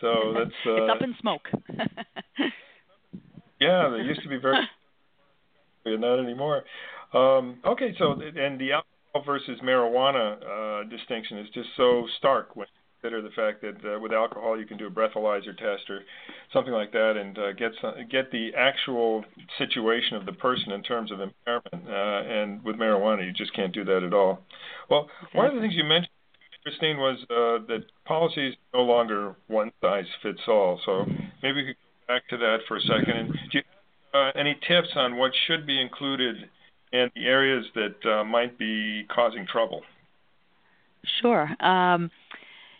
So 0.00 0.34
that's 0.36 0.50
uh, 0.66 0.84
it's 0.84 0.90
up 0.90 1.02
in 1.02 1.14
smoke. 1.20 1.48
Yeah, 3.60 3.88
they 3.88 4.02
used 4.02 4.22
to 4.22 4.28
be 4.28 4.36
very, 4.36 4.56
not 5.86 6.18
anymore. 6.18 6.64
Um, 7.14 7.58
okay, 7.64 7.94
so 7.98 8.12
and 8.12 8.60
the 8.60 8.72
alcohol 8.72 9.24
versus 9.24 9.58
marijuana 9.64 10.36
uh, 10.84 10.88
distinction 10.88 11.38
is 11.38 11.48
just 11.54 11.68
so 11.76 12.06
stark 12.18 12.54
when 12.54 12.66
consider 13.06 13.22
the 13.22 13.34
fact 13.34 13.62
that 13.62 13.94
uh, 13.94 13.98
with 14.00 14.12
alcohol 14.12 14.58
you 14.58 14.66
can 14.66 14.76
do 14.76 14.86
a 14.86 14.90
breathalyzer 14.90 15.56
test 15.56 15.88
or 15.88 16.00
something 16.52 16.72
like 16.72 16.92
that 16.92 17.16
and 17.16 17.38
uh, 17.38 17.52
get 17.52 17.70
some, 17.80 17.94
get 18.10 18.30
the 18.30 18.50
actual 18.56 19.24
situation 19.58 20.16
of 20.16 20.26
the 20.26 20.32
person 20.32 20.72
in 20.72 20.82
terms 20.82 21.12
of 21.12 21.20
impairment. 21.20 21.88
Uh, 21.88 22.28
and 22.28 22.62
with 22.64 22.76
marijuana, 22.76 23.24
you 23.24 23.32
just 23.32 23.54
can't 23.54 23.72
do 23.72 23.84
that 23.84 24.02
at 24.02 24.12
all. 24.12 24.40
Well, 24.90 25.08
exactly. 25.20 25.38
one 25.38 25.46
of 25.46 25.54
the 25.54 25.60
things 25.60 25.74
you 25.74 25.84
mentioned. 25.84 26.10
Christine 26.64 26.96
was 26.96 27.18
uh, 27.30 27.64
that 27.68 27.84
policies 28.06 28.54
no 28.74 28.80
longer 28.80 29.36
one 29.46 29.70
size 29.80 30.06
fits 30.20 30.40
all. 30.48 30.80
So 30.84 31.04
maybe 31.40 31.62
we 31.62 31.64
could 31.66 31.76
go 31.76 32.14
back 32.14 32.28
to 32.30 32.36
that 32.38 32.58
for 32.66 32.76
a 32.76 32.80
second. 32.80 33.10
And 33.10 33.32
do 33.32 33.38
you 33.52 33.62
have 34.12 34.34
uh, 34.34 34.38
any 34.38 34.58
tips 34.66 34.88
on 34.96 35.16
what 35.16 35.30
should 35.46 35.64
be 35.64 35.80
included 35.80 36.36
in 36.92 37.08
the 37.14 37.26
areas 37.26 37.66
that 37.76 38.10
uh, 38.10 38.24
might 38.24 38.58
be 38.58 39.04
causing 39.14 39.46
trouble? 39.46 39.82
Sure. 41.22 41.48
Um, 41.64 42.10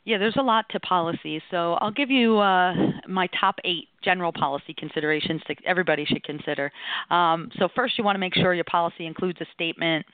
yeah, 0.06 0.18
there's 0.18 0.36
a 0.36 0.42
lot 0.42 0.66
to 0.70 0.78
policy. 0.80 1.42
So 1.50 1.74
I'll 1.74 1.90
give 1.90 2.10
you 2.10 2.38
uh, 2.38 2.74
my 3.08 3.28
top 3.38 3.56
eight 3.64 3.88
general 4.04 4.32
policy 4.32 4.72
considerations 4.72 5.42
that 5.48 5.58
everybody 5.66 6.04
should 6.04 6.22
consider. 6.22 6.70
Um, 7.10 7.50
so 7.58 7.68
first, 7.74 7.98
you 7.98 8.04
want 8.04 8.14
to 8.14 8.20
make 8.20 8.34
sure 8.34 8.54
your 8.54 8.64
policy 8.64 9.04
includes 9.04 9.40
a 9.40 9.46
statement 9.52 10.06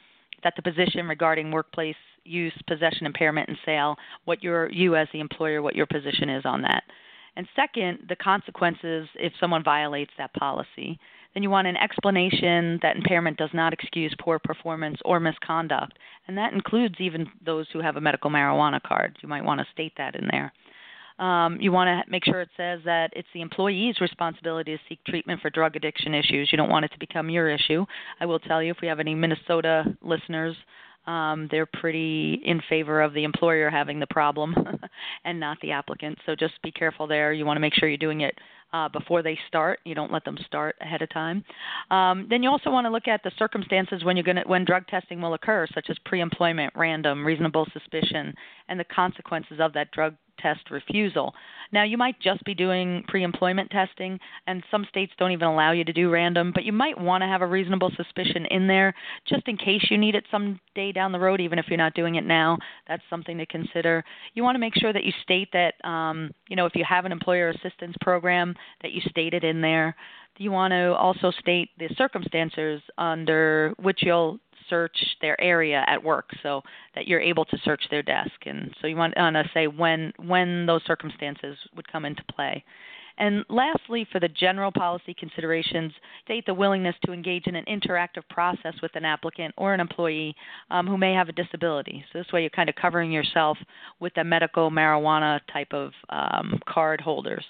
that 0.45 0.55
the 0.57 0.63
position 0.63 1.07
regarding 1.07 1.51
workplace 1.51 1.95
use, 2.25 2.55
possession, 2.67 3.05
impairment, 3.05 3.51
and 3.51 3.59
sale, 3.67 3.97
what 4.25 4.43
your 4.43 4.71
you 4.73 4.97
as 4.97 5.09
the 5.13 5.21
employer, 5.21 5.61
what 5.61 5.77
your 5.77 5.87
position 5.87 6.31
is 6.31 6.47
on 6.47 6.63
that. 6.63 6.85
And 7.37 7.47
second, 7.55 7.99
the 8.09 8.17
consequences 8.17 9.09
if 9.17 9.35
someone 9.39 9.63
violates 9.63 10.13
that 10.17 10.33
policy. 10.35 10.99
Then 11.35 11.43
you 11.43 11.51
want 11.51 11.67
an 11.67 11.77
explanation 11.77 12.79
that 12.83 12.97
impairment 12.97 13.39
does 13.39 13.51
not 13.53 13.73
excuse 13.73 14.15
poor 14.21 14.39
performance 14.39 14.99
or 15.05 15.21
misconduct. 15.21 15.99
And 16.29 16.37
that 16.37 16.53
includes 16.53 16.97
even 16.99 17.27
those 17.45 17.67
who 17.73 17.81
have 17.81 17.97
a 17.97 18.01
medical 18.01 18.31
marijuana 18.31 18.83
card. 18.83 19.17
You 19.23 19.29
might 19.29 19.45
want 19.45 19.61
to 19.61 19.67
state 19.73 19.93
that 19.97 20.15
in 20.15 20.29
there. 20.31 20.53
Um, 21.19 21.59
you 21.61 21.73
want 21.73 21.89
to 21.89 22.11
make 22.11 22.25
sure 22.25 22.41
it 22.41 22.49
says 22.57 22.81
that 22.85 23.11
it's 23.15 23.29
the 23.33 23.43
employee's 23.43 24.01
responsibility 24.01 24.77
to 24.77 24.83
seek 24.89 25.03
treatment 25.05 25.41
for 25.41 25.51
drug 25.51 25.77
addiction 25.77 26.15
issues. 26.15 26.49
You 26.51 26.59
don't 26.59 26.71
want 26.71 26.85
it 26.85 26.93
to 26.93 26.99
become 26.99 27.31
your 27.31 27.49
issue. 27.49 27.85
I 28.19 28.27
will 28.27 28.39
tell 28.39 28.63
you, 28.63 28.71
if 28.71 28.79
we 28.83 28.89
have 28.89 29.01
any 29.01 29.15
Minnesota 29.15 29.85
listeners, 30.03 30.57
um, 31.07 31.49
they're 31.51 31.67
pretty 31.67 32.41
in 32.45 32.61
favor 32.69 33.03
of 33.03 33.13
the 33.13 33.25
employer 33.25 33.71
having 33.71 33.99
the 34.01 34.07
problem 34.07 34.55
and 35.25 35.41
not 35.41 35.59
the 35.61 35.73
applicant. 35.73 36.19
So 36.27 36.35
just 36.35 36.55
be 36.63 36.71
careful 36.71 37.07
there. 37.07 37.33
You 37.33 37.45
want 37.45 37.57
to 37.57 37.61
make 37.61 37.75
sure 37.75 37.89
you're 37.89 37.99
doing 37.99 38.21
it 38.23 38.39
uh, 38.73 38.89
before 38.89 39.23
they 39.23 39.39
start. 39.49 39.81
You 39.85 39.95
don't 39.95 40.13
let 40.13 40.25
them 40.25 40.39
start 40.47 40.77
ahead 40.81 41.03
of 41.03 41.11
time. 41.11 41.45
Um, 41.91 42.27
then 42.29 42.43
you 42.43 42.51
also 42.51 42.71
want 42.71 42.87
to 42.87 42.91
look 42.91 43.09
at 43.09 43.23
the 43.23 43.33
circumstances 43.39 44.05
when 44.05 44.17
you're 44.17 44.25
going 44.25 44.37
to, 44.37 44.43
when 44.47 44.65
drug 44.65 44.87
testing 44.87 45.21
will 45.21 45.35
occur, 45.35 45.67
such 45.75 45.87
as 45.91 45.97
pre-employment, 46.05 46.73
random, 46.77 47.25
reasonable 47.25 47.67
suspicion, 47.73 48.35
and 48.69 48.79
the 48.79 48.85
consequences 48.85 49.59
of 49.61 49.73
that 49.75 49.91
drug 49.91 50.15
test 50.43 50.71
refusal. 50.71 51.35
Now, 51.73 51.85
you 51.85 51.97
might 51.97 52.21
just 52.21 52.45
be 52.45 52.55
doing 52.55 53.05
pre 53.09 53.23
employment 53.23 53.71
testing, 53.71 54.19
and 54.47 54.63
some 54.71 54.85
states 54.89 55.13
don't 55.19 55.31
even 55.31 55.49
allow 55.49 55.73
you 55.73 55.85
to 55.85 55.93
do 55.93 56.11
random, 56.11 56.53
but 56.55 56.65
you 56.65 56.73
might 56.73 57.01
want 57.01 57.23
to 57.23 57.27
have 57.27 57.41
a 57.41 57.47
reasonable 57.47 57.91
suspicion 57.97 58.47
in 58.51 58.67
there 58.67 58.95
just 59.27 59.49
in 59.49 59.57
case 59.57 59.87
you 59.91 59.97
need 59.97 60.15
it 60.15 60.25
someday 60.31 60.93
down 60.93 61.13
the 61.13 61.19
road, 61.19 61.41
even 61.41 61.59
if 61.59 61.67
you're 61.69 61.79
not 61.79 61.95
doing 61.95 62.17
it 62.17 62.25
now. 62.25 62.59
That's 62.89 63.03
something 63.09 63.39
to 63.39 63.47
consider. 63.47 64.05
You 64.35 64.43
want 64.43 64.57
to 64.57 64.61
make 64.61 64.75
sure 64.75 64.93
that 64.93 65.05
you 65.05 65.13
state 65.23 65.49
that, 65.53 65.75
um, 65.89 66.33
you 66.49 66.57
know, 66.57 66.67
if 66.67 66.75
you 66.75 66.85
have 66.87 67.05
an 67.05 67.13
employer 67.13 67.51
assistance 67.51 67.95
program, 68.01 68.55
that 68.83 68.93
you 68.93 69.01
stated 69.09 69.45
in 69.45 69.61
there. 69.61 69.95
Do 70.37 70.45
You 70.45 70.51
want 70.51 70.73
to 70.73 70.95
also 70.95 71.31
state 71.31 71.71
the 71.79 71.89
circumstances 71.97 72.81
under 72.99 73.75
which 73.79 74.03
you'll 74.03 74.39
search 74.69 74.97
their 75.21 75.39
area 75.41 75.85
at 75.87 76.03
work 76.03 76.31
so 76.43 76.63
that 76.95 77.07
you're 77.07 77.21
able 77.21 77.45
to 77.45 77.59
search 77.65 77.83
their 77.91 78.03
desk 78.03 78.33
and 78.47 78.73
so 78.81 78.87
you 78.87 78.97
want 78.97 79.13
to 79.15 79.51
say 79.53 79.67
when 79.67 80.13
when 80.25 80.65
those 80.67 80.81
circumstances 80.87 81.59
would 81.75 81.87
come 81.91 82.05
into 82.05 82.23
play 82.33 82.65
and 83.19 83.45
lastly, 83.49 84.07
for 84.11 84.21
the 84.21 84.29
general 84.29 84.73
policy 84.73 85.15
considerations, 85.15 85.93
state 86.25 86.47
the 86.47 86.55
willingness 86.55 86.97
to 87.05 87.13
engage 87.13 87.47
in 87.47 87.57
an 87.57 87.65
interactive 87.67 88.27
process 88.31 88.75
with 88.83 88.95
an 88.97 89.05
applicant 89.05 89.55
or 89.57 89.75
an 89.75 89.81
employee 89.81 90.35
um, 90.71 90.87
who 90.87 90.97
may 90.97 91.13
have 91.13 91.29
a 91.29 91.33
disability. 91.33 92.05
So 92.13 92.19
this 92.19 92.33
way, 92.33 92.41
you're 92.41 92.51
kind 92.51 92.69
of 92.69 92.75
covering 92.75 93.13
yourself 93.13 93.59
with 94.01 94.15
the 94.15 94.25
medical 94.25 94.71
marijuana 94.71 95.41
type 95.53 95.73
of 95.73 95.93
um, 96.09 96.59
card 96.67 97.01
holders. 97.01 97.45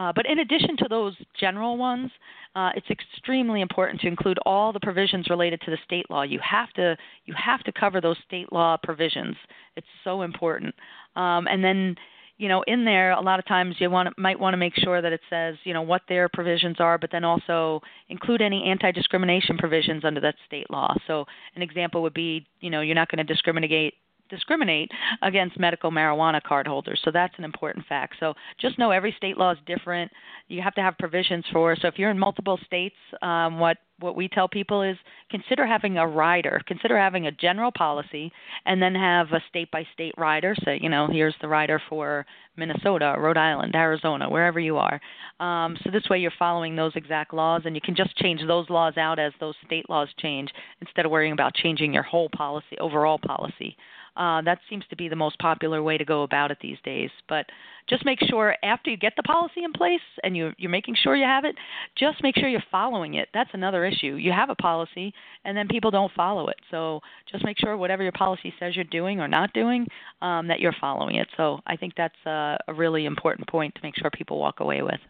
Uh, 0.00 0.10
but 0.16 0.24
in 0.24 0.38
addition 0.38 0.78
to 0.78 0.86
those 0.88 1.14
general 1.38 1.76
ones, 1.76 2.10
uh, 2.56 2.70
it's 2.74 2.88
extremely 2.88 3.60
important 3.60 4.00
to 4.00 4.06
include 4.06 4.38
all 4.46 4.72
the 4.72 4.80
provisions 4.80 5.28
related 5.28 5.60
to 5.60 5.70
the 5.70 5.76
state 5.84 6.06
law. 6.08 6.22
You 6.22 6.40
have 6.42 6.72
to 6.72 6.96
you 7.26 7.34
have 7.36 7.62
to 7.64 7.72
cover 7.72 8.00
those 8.00 8.16
state 8.26 8.50
law 8.50 8.78
provisions. 8.82 9.36
It's 9.76 9.86
so 10.02 10.22
important. 10.22 10.74
Um, 11.16 11.46
and 11.46 11.62
then 11.62 11.96
you 12.38 12.48
know 12.48 12.62
in 12.66 12.86
there 12.86 13.10
a 13.10 13.20
lot 13.20 13.38
of 13.38 13.46
times 13.46 13.76
you 13.78 13.90
want 13.90 14.16
might 14.16 14.40
want 14.40 14.54
to 14.54 14.56
make 14.56 14.74
sure 14.74 15.02
that 15.02 15.12
it 15.12 15.20
says 15.28 15.56
you 15.64 15.74
know 15.74 15.82
what 15.82 16.00
their 16.08 16.30
provisions 16.30 16.76
are 16.78 16.96
but 16.96 17.10
then 17.12 17.22
also 17.22 17.82
include 18.08 18.40
any 18.40 18.64
anti-discrimination 18.64 19.58
provisions 19.58 20.06
under 20.06 20.22
that 20.22 20.36
state 20.46 20.70
law 20.70 20.94
so 21.06 21.26
an 21.54 21.60
example 21.60 22.00
would 22.00 22.14
be 22.14 22.46
you 22.60 22.70
know 22.70 22.80
you're 22.80 22.94
not 22.94 23.10
going 23.10 23.18
to 23.18 23.30
discriminate 23.30 23.92
discriminate 24.30 24.90
against 25.22 25.58
medical 25.58 25.90
marijuana 25.90 26.42
card 26.42 26.66
holders. 26.66 27.00
So 27.04 27.10
that's 27.10 27.34
an 27.38 27.44
important 27.44 27.86
fact. 27.86 28.14
So 28.20 28.34
just 28.60 28.78
know 28.78 28.90
every 28.90 29.14
state 29.16 29.36
law 29.36 29.52
is 29.52 29.58
different. 29.66 30.10
You 30.48 30.62
have 30.62 30.74
to 30.74 30.80
have 30.80 30.96
provisions 30.98 31.44
for. 31.52 31.76
So 31.76 31.88
if 31.88 31.98
you're 31.98 32.10
in 32.10 32.18
multiple 32.18 32.58
states, 32.64 32.96
um, 33.22 33.58
what 33.58 33.78
what 34.00 34.16
we 34.16 34.28
tell 34.28 34.48
people 34.48 34.82
is 34.82 34.96
consider 35.30 35.66
having 35.66 35.98
a 35.98 36.06
rider. 36.06 36.60
Consider 36.66 36.98
having 36.98 37.26
a 37.26 37.32
general 37.32 37.70
policy, 37.70 38.32
and 38.64 38.80
then 38.80 38.94
have 38.94 39.28
a 39.32 39.42
state 39.48 39.70
by 39.70 39.86
state 39.92 40.14
rider. 40.16 40.54
So 40.64 40.70
you 40.70 40.88
know, 40.88 41.06
here's 41.10 41.34
the 41.40 41.48
rider 41.48 41.80
for 41.88 42.24
Minnesota, 42.56 43.14
Rhode 43.18 43.36
Island, 43.36 43.74
Arizona, 43.74 44.28
wherever 44.28 44.58
you 44.60 44.76
are. 44.76 45.00
Um, 45.38 45.76
so 45.82 45.90
this 45.90 46.08
way, 46.10 46.18
you're 46.18 46.32
following 46.38 46.76
those 46.76 46.92
exact 46.94 47.32
laws, 47.32 47.62
and 47.64 47.74
you 47.74 47.80
can 47.80 47.94
just 47.94 48.16
change 48.16 48.40
those 48.46 48.68
laws 48.70 48.96
out 48.96 49.18
as 49.18 49.32
those 49.40 49.54
state 49.66 49.88
laws 49.88 50.08
change, 50.18 50.50
instead 50.80 51.04
of 51.04 51.10
worrying 51.10 51.32
about 51.32 51.54
changing 51.54 51.92
your 51.92 52.02
whole 52.02 52.28
policy, 52.28 52.76
overall 52.78 53.18
policy. 53.18 53.76
Uh, 54.16 54.42
that 54.42 54.58
seems 54.68 54.84
to 54.90 54.96
be 54.96 55.08
the 55.08 55.16
most 55.16 55.38
popular 55.38 55.82
way 55.82 55.96
to 55.96 56.04
go 56.04 56.22
about 56.22 56.50
it 56.50 56.58
these 56.60 56.78
days. 56.84 57.10
But 57.28 57.46
just 57.88 58.04
make 58.04 58.18
sure 58.28 58.54
after 58.62 58.90
you 58.90 58.96
get 58.96 59.14
the 59.16 59.22
policy 59.22 59.64
in 59.64 59.72
place 59.72 60.00
and 60.22 60.36
you, 60.36 60.52
you're 60.58 60.70
making 60.70 60.96
sure 61.02 61.16
you 61.16 61.24
have 61.24 61.44
it, 61.44 61.56
just 61.96 62.22
make 62.22 62.36
sure 62.36 62.48
you're 62.48 62.62
following 62.70 63.14
it. 63.14 63.28
That's 63.34 63.50
another 63.52 63.84
issue. 63.84 64.14
You 64.14 64.32
have 64.32 64.50
a 64.50 64.54
policy 64.54 65.12
and 65.44 65.56
then 65.56 65.68
people 65.68 65.90
don't 65.90 66.12
follow 66.12 66.48
it. 66.48 66.56
So 66.70 67.00
just 67.30 67.44
make 67.44 67.58
sure 67.58 67.76
whatever 67.76 68.02
your 68.02 68.12
policy 68.12 68.52
says 68.58 68.76
you're 68.76 68.84
doing 68.84 69.20
or 69.20 69.28
not 69.28 69.52
doing, 69.52 69.86
um, 70.22 70.48
that 70.48 70.60
you're 70.60 70.74
following 70.80 71.16
it. 71.16 71.28
So 71.36 71.60
I 71.66 71.76
think 71.76 71.94
that's 71.96 72.14
a, 72.26 72.58
a 72.68 72.74
really 72.74 73.06
important 73.06 73.48
point 73.48 73.74
to 73.74 73.80
make 73.82 73.96
sure 73.96 74.10
people 74.10 74.38
walk 74.38 74.60
away 74.60 74.82
with. 74.82 75.00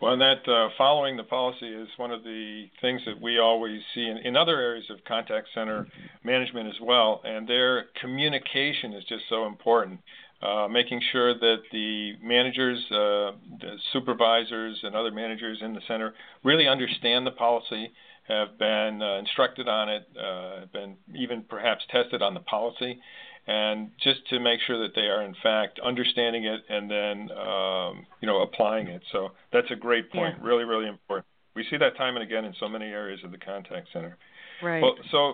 Well, 0.00 0.14
and 0.14 0.22
that 0.22 0.48
uh, 0.48 0.70
following 0.78 1.18
the 1.18 1.24
policy 1.24 1.68
is 1.68 1.88
one 1.98 2.10
of 2.10 2.24
the 2.24 2.64
things 2.80 3.02
that 3.04 3.20
we 3.20 3.38
always 3.38 3.82
see 3.94 4.06
in, 4.06 4.16
in 4.18 4.34
other 4.34 4.58
areas 4.58 4.86
of 4.88 5.04
contact 5.04 5.48
center 5.54 5.86
management 6.24 6.68
as 6.68 6.80
well. 6.80 7.20
And 7.22 7.46
their 7.46 7.84
communication 8.00 8.94
is 8.94 9.04
just 9.04 9.24
so 9.28 9.46
important. 9.46 10.00
Uh, 10.42 10.66
making 10.68 11.02
sure 11.12 11.34
that 11.34 11.58
the 11.70 12.14
managers, 12.22 12.78
uh, 12.90 13.36
the 13.60 13.76
supervisors, 13.92 14.80
and 14.82 14.96
other 14.96 15.10
managers 15.10 15.58
in 15.60 15.74
the 15.74 15.82
center 15.86 16.14
really 16.44 16.66
understand 16.66 17.26
the 17.26 17.30
policy, 17.30 17.92
have 18.30 18.58
been 18.58 19.00
uh, 19.02 19.18
instructed 19.18 19.68
on 19.68 19.88
it, 19.88 20.08
uh, 20.18 20.60
have 20.60 20.72
been 20.72 20.96
even 21.14 21.42
perhaps 21.42 21.82
tested 21.90 22.22
on 22.22 22.34
the 22.34 22.40
policy, 22.40 22.98
and 23.46 23.90
just 24.02 24.26
to 24.28 24.38
make 24.38 24.60
sure 24.66 24.80
that 24.82 24.94
they 24.94 25.06
are 25.06 25.22
in 25.22 25.34
fact 25.42 25.80
understanding 25.84 26.44
it 26.44 26.60
and 26.68 26.90
then 26.90 27.30
um, 27.36 28.06
you 28.20 28.26
know 28.26 28.42
applying 28.42 28.88
it. 28.88 29.02
So 29.12 29.30
that's 29.52 29.70
a 29.70 29.76
great 29.76 30.10
point. 30.10 30.36
Yeah. 30.38 30.46
Really, 30.46 30.64
really 30.64 30.88
important. 30.88 31.26
We 31.54 31.64
see 31.68 31.76
that 31.78 31.96
time 31.96 32.16
and 32.16 32.22
again 32.22 32.44
in 32.44 32.54
so 32.60 32.68
many 32.68 32.86
areas 32.86 33.20
of 33.24 33.32
the 33.32 33.38
contact 33.38 33.88
center. 33.92 34.16
Right. 34.62 34.80
Well, 34.80 34.94
so 35.10 35.30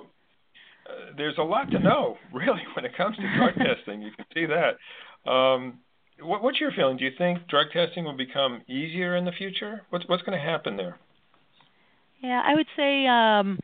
uh, 0.88 1.12
there's 1.16 1.36
a 1.38 1.42
lot 1.42 1.70
to 1.70 1.78
know 1.78 2.16
really 2.32 2.62
when 2.74 2.84
it 2.84 2.96
comes 2.96 3.16
to 3.16 3.36
drug 3.36 3.54
testing. 3.54 4.02
You 4.02 4.10
can 4.16 4.24
see 4.32 4.46
that. 4.46 5.30
Um, 5.30 5.80
what, 6.20 6.42
what's 6.42 6.60
your 6.60 6.70
feeling? 6.72 6.96
Do 6.96 7.04
you 7.04 7.12
think 7.18 7.46
drug 7.48 7.66
testing 7.72 8.04
will 8.04 8.16
become 8.16 8.62
easier 8.68 9.16
in 9.16 9.24
the 9.24 9.32
future? 9.32 9.82
What's 9.90 10.08
what's 10.08 10.22
going 10.22 10.38
to 10.38 10.44
happen 10.44 10.76
there? 10.76 10.98
Yeah, 12.22 12.42
I 12.44 12.54
would 12.54 12.66
say 12.76 13.06
um, 13.06 13.58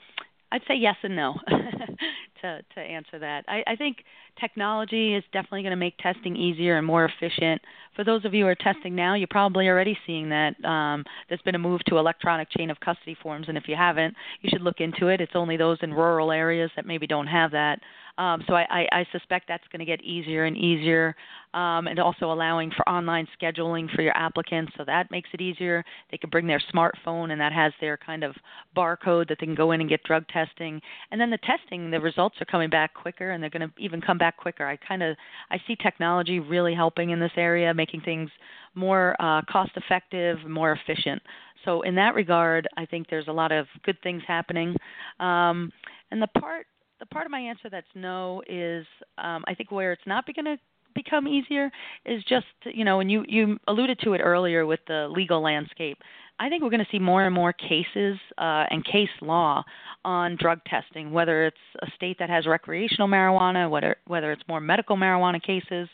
I'd 0.50 0.62
say 0.68 0.74
yes 0.76 0.96
and 1.02 1.16
no 1.16 1.34
to 1.48 2.60
to 2.74 2.80
answer 2.80 3.18
that. 3.18 3.44
I, 3.48 3.62
I 3.66 3.76
think 3.76 3.98
technology 4.40 5.14
is 5.14 5.24
definitely 5.32 5.62
going 5.62 5.70
to 5.70 5.76
make 5.76 5.96
testing 5.98 6.36
easier 6.36 6.76
and 6.76 6.86
more 6.86 7.04
efficient. 7.04 7.62
For 7.94 8.04
those 8.04 8.24
of 8.24 8.32
you 8.32 8.44
who 8.44 8.48
are 8.50 8.54
testing 8.54 8.94
now, 8.94 9.14
you're 9.14 9.26
probably 9.28 9.68
already 9.68 9.98
seeing 10.06 10.30
that 10.30 10.62
um, 10.64 11.04
there's 11.28 11.42
been 11.42 11.54
a 11.54 11.58
move 11.58 11.82
to 11.88 11.98
electronic 11.98 12.50
chain 12.50 12.70
of 12.70 12.80
custody 12.80 13.16
forms, 13.22 13.46
and 13.48 13.58
if 13.58 13.68
you 13.68 13.76
haven't, 13.76 14.14
you 14.40 14.48
should 14.50 14.62
look 14.62 14.80
into 14.80 15.08
it. 15.08 15.20
It's 15.20 15.32
only 15.34 15.56
those 15.56 15.78
in 15.82 15.92
rural 15.92 16.32
areas 16.32 16.70
that 16.76 16.86
maybe 16.86 17.06
don't 17.06 17.26
have 17.26 17.50
that. 17.50 17.80
Um, 18.18 18.44
so 18.46 18.54
I, 18.54 18.66
I, 18.70 19.00
I 19.00 19.06
suspect 19.10 19.48
that's 19.48 19.66
going 19.72 19.80
to 19.80 19.86
get 19.86 20.02
easier 20.02 20.44
and 20.44 20.56
easier, 20.56 21.16
um, 21.54 21.86
and 21.86 21.98
also 21.98 22.30
allowing 22.30 22.70
for 22.70 22.86
online 22.88 23.26
scheduling 23.40 23.90
for 23.94 24.02
your 24.02 24.16
applicants. 24.16 24.72
So 24.76 24.84
that 24.84 25.10
makes 25.10 25.30
it 25.32 25.40
easier. 25.40 25.82
They 26.10 26.18
can 26.18 26.28
bring 26.28 26.46
their 26.46 26.62
smartphone, 26.74 27.32
and 27.32 27.40
that 27.40 27.52
has 27.52 27.72
their 27.80 27.96
kind 27.96 28.22
of 28.22 28.34
barcode 28.76 29.28
that 29.28 29.38
they 29.40 29.46
can 29.46 29.54
go 29.54 29.72
in 29.72 29.80
and 29.80 29.88
get 29.88 30.02
drug 30.04 30.28
testing. 30.28 30.80
And 31.10 31.20
then 31.20 31.30
the 31.30 31.38
testing, 31.38 31.90
the 31.90 32.00
results 32.00 32.36
are 32.40 32.46
coming 32.46 32.68
back 32.68 32.92
quicker, 32.92 33.30
and 33.30 33.42
they're 33.42 33.50
going 33.50 33.68
to 33.68 33.72
even 33.78 34.00
come 34.02 34.18
back 34.18 34.36
quicker. 34.36 34.66
I 34.66 34.76
kind 34.76 35.02
of 35.02 35.16
I 35.50 35.56
see 35.66 35.76
technology 35.76 36.38
really 36.38 36.74
helping 36.74 37.10
in 37.10 37.20
this 37.20 37.32
area, 37.36 37.72
making 37.82 38.00
things 38.02 38.30
more 38.74 39.16
uh, 39.18 39.42
cost 39.54 39.72
effective, 39.76 40.36
more 40.46 40.72
efficient. 40.78 41.20
So 41.64 41.82
in 41.82 41.94
that 41.96 42.14
regard, 42.14 42.62
I 42.76 42.84
think 42.86 43.06
there's 43.08 43.28
a 43.28 43.32
lot 43.42 43.52
of 43.52 43.66
good 43.84 43.98
things 44.02 44.22
happening. 44.26 44.76
Um, 45.20 45.72
and 46.10 46.20
the 46.20 46.28
part 46.40 46.66
the 47.00 47.06
part 47.06 47.26
of 47.26 47.32
my 47.32 47.40
answer 47.40 47.68
that's 47.68 47.94
no 47.96 48.42
is 48.48 48.86
um, 49.18 49.40
I 49.48 49.54
think 49.56 49.72
where 49.72 49.92
it's 49.92 50.06
not 50.06 50.24
going 50.26 50.44
to 50.44 50.56
become 50.94 51.26
easier 51.26 51.70
is 52.04 52.22
just 52.24 52.46
you 52.64 52.84
know 52.84 53.00
and 53.00 53.10
you 53.10 53.24
you 53.26 53.58
alluded 53.66 53.98
to 54.04 54.12
it 54.12 54.20
earlier 54.20 54.66
with 54.66 54.80
the 54.86 55.08
legal 55.10 55.40
landscape 55.40 55.98
I 56.42 56.48
think 56.48 56.64
we're 56.64 56.70
going 56.70 56.80
to 56.80 56.90
see 56.90 56.98
more 56.98 57.24
and 57.24 57.32
more 57.32 57.52
cases 57.52 58.18
uh, 58.36 58.64
and 58.68 58.84
case 58.84 59.08
law 59.20 59.62
on 60.04 60.36
drug 60.36 60.58
testing, 60.64 61.12
whether 61.12 61.46
it's 61.46 61.56
a 61.82 61.86
state 61.94 62.18
that 62.18 62.28
has 62.28 62.46
recreational 62.46 63.06
marijuana, 63.06 63.70
whether 63.70 63.94
whether 64.08 64.32
it's 64.32 64.42
more 64.48 64.60
medical 64.60 64.96
marijuana 64.96 65.40
cases. 65.40 65.88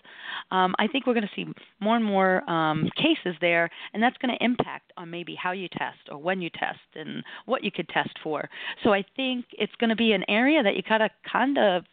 Um, 0.51 0.75
I 0.79 0.87
think 0.87 1.07
we're 1.07 1.13
going 1.13 1.29
to 1.29 1.35
see 1.37 1.53
more 1.81 1.97
and 1.97 2.05
more 2.05 2.49
um, 2.49 2.89
cases 2.97 3.37
there, 3.43 3.69
and 3.93 4.03
that's 4.03 4.17
going 4.17 4.35
to 4.35 4.43
impact 4.43 4.91
on 4.97 5.11
maybe 5.11 5.35
how 5.35 5.53
you 5.53 5.69
test 5.69 5.99
or 6.11 6.17
when 6.17 6.41
you 6.41 6.49
test 6.49 6.81
and 6.95 7.23
what 7.45 7.63
you 7.63 7.71
could 7.71 7.89
test 7.91 8.17
for. 8.23 8.49
So 8.83 8.95
I 8.95 9.05
think 9.17 9.45
it's 9.53 9.75
going 9.79 9.91
to 9.91 9.97
be 9.97 10.13
an 10.13 10.25
area 10.31 10.63
that 10.63 10.77
you 10.77 10.83
gotta 10.89 11.11
kind 11.31 11.59
of 11.59 11.85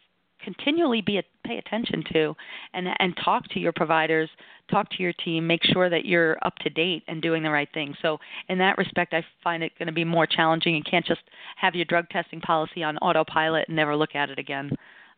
continually 0.42 1.00
be 1.00 1.18
a, 1.18 1.22
pay 1.44 1.58
attention 1.58 2.02
to 2.12 2.34
and 2.74 2.88
and 2.98 3.16
talk 3.24 3.48
to 3.48 3.60
your 3.60 3.72
providers 3.72 4.28
talk 4.70 4.90
to 4.90 5.02
your 5.02 5.12
team 5.24 5.46
make 5.46 5.62
sure 5.64 5.88
that 5.88 6.04
you're 6.04 6.38
up 6.42 6.56
to 6.56 6.70
date 6.70 7.02
and 7.08 7.22
doing 7.22 7.42
the 7.42 7.50
right 7.50 7.68
thing. 7.72 7.94
So 8.02 8.18
in 8.48 8.58
that 8.58 8.78
respect 8.78 9.14
i 9.14 9.24
find 9.42 9.62
it 9.62 9.72
going 9.78 9.86
to 9.86 9.92
be 9.92 10.04
more 10.04 10.26
challenging. 10.26 10.74
You 10.74 10.82
can't 10.82 11.06
just 11.06 11.22
have 11.56 11.74
your 11.74 11.84
drug 11.84 12.08
testing 12.10 12.40
policy 12.40 12.82
on 12.82 12.98
autopilot 12.98 13.66
and 13.68 13.76
never 13.76 13.96
look 13.96 14.14
at 14.14 14.30
it 14.30 14.38
again. 14.38 14.70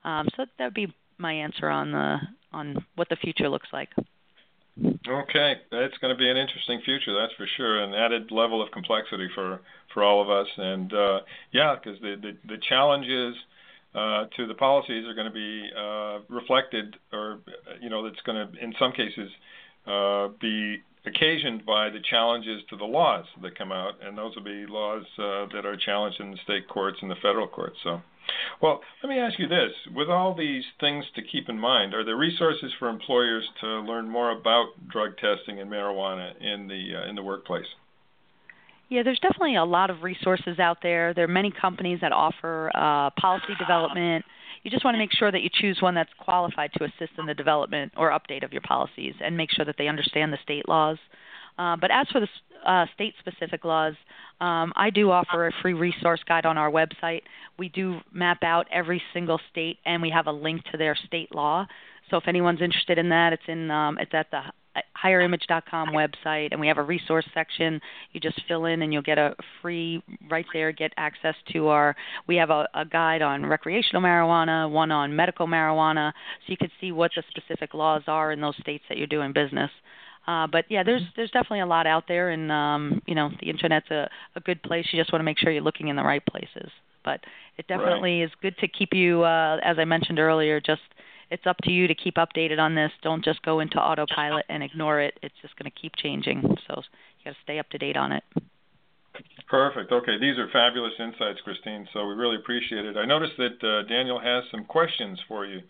Um, 0.04 0.28
so 0.36 0.44
that 0.58 0.64
would 0.64 0.74
be 0.74 0.92
my 1.18 1.32
answer 1.32 1.68
on 1.68 1.92
the 1.92 2.18
on 2.52 2.84
what 2.94 3.08
the 3.08 3.16
future 3.16 3.48
looks 3.48 3.68
like. 3.72 3.90
Okay, 4.80 5.54
it's 5.72 5.98
going 5.98 6.14
to 6.14 6.18
be 6.18 6.30
an 6.30 6.36
interesting 6.36 6.80
future, 6.84 7.12
that's 7.18 7.32
for 7.36 7.48
sure. 7.56 7.82
An 7.82 7.94
added 7.94 8.30
level 8.30 8.62
of 8.62 8.70
complexity 8.70 9.28
for 9.34 9.60
for 9.92 10.04
all 10.04 10.22
of 10.22 10.30
us, 10.30 10.46
and 10.56 10.92
uh, 10.92 11.20
yeah, 11.50 11.74
because 11.74 12.00
the, 12.00 12.14
the 12.20 12.36
the 12.46 12.58
challenge 12.68 13.06
is 13.06 13.34
uh, 13.94 14.26
to 14.36 14.46
the 14.46 14.54
policies 14.54 15.06
are 15.06 15.14
going 15.14 15.26
to 15.26 15.32
be 15.32 15.68
uh, 15.76 16.18
reflected, 16.28 16.96
or 17.12 17.40
you 17.80 17.88
know, 17.88 18.04
that's 18.04 18.20
going 18.26 18.36
to, 18.36 18.64
in 18.64 18.74
some 18.78 18.92
cases, 18.92 19.30
uh, 19.86 20.28
be 20.40 20.82
occasioned 21.06 21.64
by 21.64 21.88
the 21.88 22.00
challenges 22.10 22.62
to 22.68 22.76
the 22.76 22.84
laws 22.84 23.24
that 23.42 23.56
come 23.56 23.72
out, 23.72 23.94
and 24.02 24.16
those 24.16 24.34
will 24.36 24.44
be 24.44 24.66
laws 24.68 25.04
uh, 25.18 25.46
that 25.54 25.64
are 25.64 25.76
challenged 25.76 26.20
in 26.20 26.30
the 26.30 26.36
state 26.44 26.68
courts 26.68 26.98
and 27.00 27.10
the 27.10 27.16
federal 27.22 27.48
courts. 27.48 27.76
So, 27.82 28.02
well, 28.60 28.80
let 29.02 29.08
me 29.08 29.18
ask 29.18 29.38
you 29.38 29.48
this: 29.48 29.72
with 29.94 30.08
all 30.08 30.34
these 30.34 30.64
things 30.80 31.06
to 31.14 31.22
keep 31.22 31.48
in 31.48 31.58
mind, 31.58 31.94
are 31.94 32.04
there 32.04 32.16
resources 32.16 32.72
for 32.78 32.88
employers 32.88 33.44
to 33.62 33.66
learn 33.80 34.08
more 34.08 34.30
about 34.30 34.66
drug 34.88 35.16
testing 35.16 35.60
and 35.60 35.70
marijuana 35.70 36.32
in 36.40 36.68
the 36.68 37.00
uh, 37.00 37.08
in 37.08 37.14
the 37.14 37.22
workplace? 37.22 37.66
Yeah, 38.88 39.02
there's 39.02 39.18
definitely 39.20 39.56
a 39.56 39.64
lot 39.64 39.90
of 39.90 40.02
resources 40.02 40.58
out 40.58 40.78
there. 40.82 41.12
There 41.12 41.24
are 41.24 41.28
many 41.28 41.50
companies 41.50 41.98
that 42.00 42.12
offer 42.12 42.70
uh, 42.74 43.10
policy 43.20 43.54
development. 43.58 44.24
You 44.62 44.70
just 44.70 44.84
want 44.84 44.94
to 44.94 44.98
make 44.98 45.12
sure 45.12 45.30
that 45.30 45.42
you 45.42 45.50
choose 45.52 45.78
one 45.80 45.94
that's 45.94 46.10
qualified 46.18 46.72
to 46.74 46.84
assist 46.84 47.12
in 47.18 47.26
the 47.26 47.34
development 47.34 47.92
or 47.96 48.10
update 48.10 48.44
of 48.44 48.52
your 48.52 48.62
policies 48.62 49.14
and 49.22 49.36
make 49.36 49.50
sure 49.50 49.64
that 49.66 49.76
they 49.76 49.88
understand 49.88 50.32
the 50.32 50.38
state 50.42 50.68
laws. 50.68 50.96
Uh, 51.58 51.76
but 51.76 51.90
as 51.90 52.06
for 52.08 52.20
the 52.20 52.28
uh, 52.64 52.86
state 52.94 53.14
specific 53.18 53.64
laws, 53.64 53.94
um, 54.40 54.72
I 54.74 54.90
do 54.90 55.10
offer 55.10 55.48
a 55.48 55.52
free 55.60 55.74
resource 55.74 56.20
guide 56.26 56.46
on 56.46 56.56
our 56.56 56.70
website. 56.70 57.22
We 57.58 57.68
do 57.68 58.00
map 58.12 58.42
out 58.42 58.66
every 58.72 59.02
single 59.12 59.40
state 59.50 59.78
and 59.84 60.00
we 60.00 60.10
have 60.10 60.28
a 60.28 60.32
link 60.32 60.64
to 60.72 60.78
their 60.78 60.96
state 61.06 61.34
law. 61.34 61.66
So 62.10 62.16
if 62.16 62.26
anyone's 62.26 62.62
interested 62.62 62.96
in 62.96 63.10
that, 63.10 63.32
it's 63.32 63.42
in 63.48 63.70
um, 63.70 63.98
it's 63.98 64.14
at 64.14 64.30
the 64.30 64.40
hireimage.com 65.04 65.88
website, 65.88 66.48
and 66.52 66.60
we 66.60 66.66
have 66.66 66.78
a 66.78 66.82
resource 66.82 67.26
section. 67.34 67.80
You 68.12 68.20
just 68.20 68.40
fill 68.48 68.66
in, 68.66 68.82
and 68.82 68.92
you'll 68.92 69.02
get 69.02 69.18
a 69.18 69.34
free 69.62 70.02
right 70.30 70.46
there. 70.52 70.72
Get 70.72 70.92
access 70.96 71.34
to 71.52 71.68
our. 71.68 71.96
We 72.26 72.36
have 72.36 72.50
a, 72.50 72.68
a 72.74 72.84
guide 72.84 73.22
on 73.22 73.46
recreational 73.46 74.02
marijuana, 74.02 74.70
one 74.70 74.90
on 74.90 75.14
medical 75.14 75.46
marijuana, 75.46 76.12
so 76.12 76.50
you 76.50 76.56
can 76.56 76.70
see 76.80 76.92
what 76.92 77.10
the 77.14 77.22
specific 77.30 77.74
laws 77.74 78.02
are 78.06 78.32
in 78.32 78.40
those 78.40 78.56
states 78.60 78.84
that 78.88 78.98
you're 78.98 79.06
doing 79.06 79.32
business. 79.32 79.70
Uh, 80.26 80.46
but 80.46 80.66
yeah, 80.68 80.82
there's 80.82 81.02
there's 81.16 81.30
definitely 81.30 81.60
a 81.60 81.66
lot 81.66 81.86
out 81.86 82.04
there, 82.06 82.30
and 82.30 82.52
um, 82.52 83.00
you 83.06 83.14
know 83.14 83.30
the 83.40 83.48
internet's 83.48 83.90
a, 83.90 84.10
a 84.36 84.40
good 84.40 84.62
place. 84.62 84.86
You 84.92 85.00
just 85.00 85.12
want 85.12 85.20
to 85.20 85.24
make 85.24 85.38
sure 85.38 85.50
you're 85.50 85.62
looking 85.62 85.88
in 85.88 85.96
the 85.96 86.02
right 86.02 86.24
places. 86.26 86.70
But 87.02 87.20
it 87.56 87.66
definitely 87.66 88.20
right. 88.20 88.26
is 88.26 88.30
good 88.42 88.54
to 88.58 88.68
keep 88.68 88.92
you, 88.92 89.22
uh, 89.22 89.58
as 89.64 89.78
I 89.78 89.86
mentioned 89.86 90.18
earlier, 90.18 90.60
just 90.60 90.82
it's 91.30 91.46
up 91.46 91.56
to 91.64 91.70
you 91.70 91.86
to 91.86 91.94
keep 91.94 92.16
updated 92.16 92.58
on 92.58 92.74
this. 92.74 92.90
Don't 93.02 93.24
just 93.24 93.42
go 93.42 93.60
into 93.60 93.78
autopilot 93.78 94.46
and 94.48 94.62
ignore 94.62 95.00
it. 95.00 95.18
It's 95.22 95.34
just 95.42 95.56
going 95.56 95.70
to 95.70 95.80
keep 95.80 95.94
changing. 95.96 96.42
So 96.66 96.82
you 97.18 97.24
got 97.24 97.30
to 97.30 97.36
stay 97.42 97.58
up 97.58 97.68
to 97.70 97.78
date 97.78 97.96
on 97.96 98.12
it. 98.12 98.24
Perfect. 99.48 99.90
Okay, 99.90 100.18
these 100.20 100.38
are 100.38 100.48
fabulous 100.52 100.92
insights, 100.98 101.40
Christine. 101.42 101.88
So 101.92 102.06
we 102.06 102.14
really 102.14 102.36
appreciate 102.36 102.84
it. 102.84 102.96
I 102.96 103.04
noticed 103.04 103.34
that 103.38 103.62
uh, 103.66 103.88
Daniel 103.88 104.20
has 104.20 104.44
some 104.50 104.64
questions 104.64 105.18
for 105.26 105.46
you. 105.46 105.60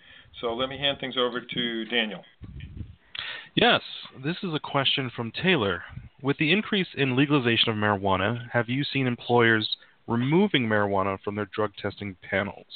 So 0.41 0.55
let 0.55 0.69
me 0.69 0.79
hand 0.79 0.99
things 1.01 1.17
over 1.17 1.41
to 1.41 1.85
Daniel. 1.87 2.23
Yes, 3.55 3.81
this 4.25 4.37
is 4.43 4.55
a 4.55 4.61
question 4.61 5.11
from 5.15 5.33
Taylor. 5.33 5.83
With 6.23 6.37
the 6.39 6.53
increase 6.53 6.89
in 6.97 7.17
legalization 7.17 7.71
of 7.71 7.77
marijuana, 7.77 8.49
have 8.53 8.69
you 8.69 8.85
seen 8.85 9.07
employers 9.07 9.77
removing 10.07 10.67
marijuana 10.67 11.19
from 11.25 11.37
their 11.37 11.49
drug 11.55 11.73
testing 11.81 12.17
panels? 12.29 12.67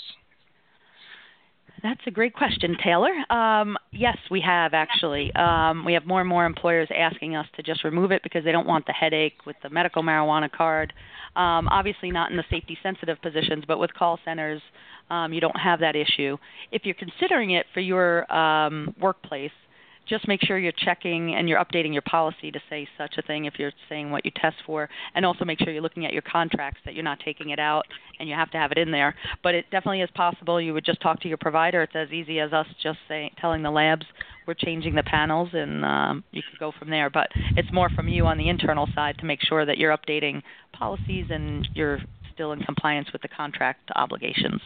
That's 1.83 2.01
a 2.07 2.12
great 2.12 2.33
question, 2.33 2.77
Taylor. 2.83 3.11
Um, 3.29 3.77
yes, 3.90 4.16
we 4.31 4.40
have 4.40 4.73
actually. 4.73 5.35
Um, 5.35 5.85
we 5.85 5.95
have 5.95 6.07
more 6.07 6.21
and 6.21 6.29
more 6.29 6.47
employers 6.47 6.88
asking 6.97 7.35
us 7.35 7.47
to 7.57 7.62
just 7.62 7.83
remove 7.83 8.12
it 8.12 8.23
because 8.23 8.45
they 8.45 8.53
don't 8.53 8.68
want 8.68 8.87
the 8.87 8.92
headache 8.92 9.45
with 9.47 9.57
the 9.64 9.71
medical 9.71 10.03
marijuana 10.03 10.51
card. 10.51 10.92
Um, 11.35 11.66
obviously, 11.68 12.12
not 12.12 12.31
in 12.31 12.37
the 12.37 12.45
safety 12.51 12.79
sensitive 12.85 13.21
positions, 13.21 13.64
but 13.66 13.79
with 13.79 13.92
call 13.95 14.21
centers, 14.25 14.62
um, 15.11 15.33
you 15.33 15.40
don't 15.40 15.59
have 15.59 15.81
that 15.81 15.97
issue. 15.97 16.37
If 16.71 16.83
you're 16.85 16.95
considering 16.95 17.51
it 17.51 17.66
for 17.75 17.81
your 17.81 18.33
um, 18.33 18.95
workplace, 19.01 19.51
just 20.08 20.28
make 20.28 20.40
sure 20.42 20.58
you're 20.58 20.72
checking 20.72 21.34
and 21.34 21.48
you're 21.48 21.58
updating 21.58 21.92
your 21.92 22.02
policy 22.02 22.50
to 22.50 22.60
say 22.68 22.88
such 22.98 23.14
a 23.18 23.22
thing 23.22 23.44
if 23.44 23.54
you're 23.58 23.72
saying 23.88 24.10
what 24.10 24.24
you 24.24 24.30
test 24.34 24.56
for, 24.66 24.88
and 25.14 25.24
also 25.24 25.44
make 25.44 25.58
sure 25.58 25.72
you're 25.72 25.82
looking 25.82 26.06
at 26.06 26.12
your 26.12 26.22
contracts 26.22 26.80
that 26.84 26.94
you're 26.94 27.04
not 27.04 27.20
taking 27.24 27.50
it 27.50 27.58
out 27.58 27.86
and 28.18 28.28
you 28.28 28.34
have 28.34 28.50
to 28.50 28.58
have 28.58 28.72
it 28.72 28.78
in 28.78 28.90
there. 28.90 29.14
But 29.42 29.54
it 29.54 29.66
definitely 29.70 30.00
is 30.00 30.10
possible. 30.14 30.60
You 30.60 30.74
would 30.74 30.84
just 30.84 31.00
talk 31.00 31.20
to 31.20 31.28
your 31.28 31.38
provider. 31.38 31.82
It's 31.82 31.96
as 31.96 32.10
easy 32.10 32.40
as 32.40 32.52
us 32.52 32.66
just 32.82 32.98
saying, 33.08 33.30
telling 33.40 33.62
the 33.62 33.70
labs 33.70 34.06
we're 34.46 34.54
changing 34.54 34.94
the 34.94 35.04
panels, 35.04 35.50
and 35.52 35.84
um, 35.84 36.24
you 36.32 36.42
can 36.42 36.56
go 36.58 36.72
from 36.76 36.90
there. 36.90 37.10
But 37.10 37.28
it's 37.56 37.72
more 37.72 37.88
from 37.90 38.08
you 38.08 38.26
on 38.26 38.38
the 38.38 38.48
internal 38.48 38.88
side 38.94 39.18
to 39.18 39.24
make 39.24 39.40
sure 39.40 39.64
that 39.64 39.78
you're 39.78 39.96
updating 39.96 40.42
policies 40.72 41.26
and 41.30 41.68
you're 41.74 42.00
still 42.34 42.52
in 42.52 42.60
compliance 42.60 43.12
with 43.12 43.22
the 43.22 43.28
contract 43.28 43.90
obligations. 43.94 44.60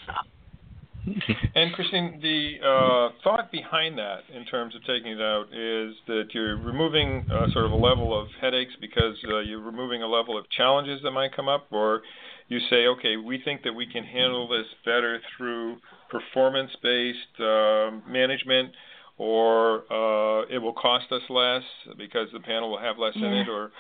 and 1.55 1.73
Christine, 1.73 2.19
the 2.21 2.57
uh, 2.67 3.13
thought 3.23 3.53
behind 3.53 3.99
that, 3.99 4.21
in 4.35 4.45
terms 4.45 4.75
of 4.75 4.83
taking 4.85 5.13
it 5.13 5.21
out, 5.21 5.47
is 5.53 5.95
that 6.09 6.25
you're 6.33 6.57
removing 6.57 7.25
uh, 7.31 7.51
sort 7.53 7.67
of 7.67 7.73
a 7.73 7.77
level 7.77 8.19
of 8.19 8.29
headaches 8.41 8.73
because 8.81 9.17
uh, 9.29 9.39
you're 9.39 9.61
removing 9.61 10.03
a 10.03 10.07
level 10.07 10.37
of 10.37 10.49
challenges 10.51 11.01
that 11.03 11.13
might 11.13 11.35
come 11.35 11.49
up, 11.49 11.67
or 11.71 12.03
you 12.49 12.59
say, 12.71 12.87
okay, 12.87 13.17
we 13.17 13.41
think 13.45 13.63
that 13.63 13.73
we 13.73 13.87
can 13.87 14.05
handle 14.05 14.49
this 14.49 14.67
better 14.85 15.21
through 15.37 15.77
performance-based 16.11 17.41
uh, 17.41 17.91
management, 18.11 18.71
or 19.19 19.81
uh, 19.93 20.47
it 20.51 20.59
will 20.59 20.75
cost 20.75 21.07
us 21.13 21.23
less 21.29 21.63
because 21.97 22.29
the 22.33 22.41
panel 22.41 22.71
will 22.71 22.81
have 22.81 22.99
less 22.99 23.15
yeah. 23.15 23.27
in 23.27 23.33
it, 23.35 23.49
or 23.49 23.71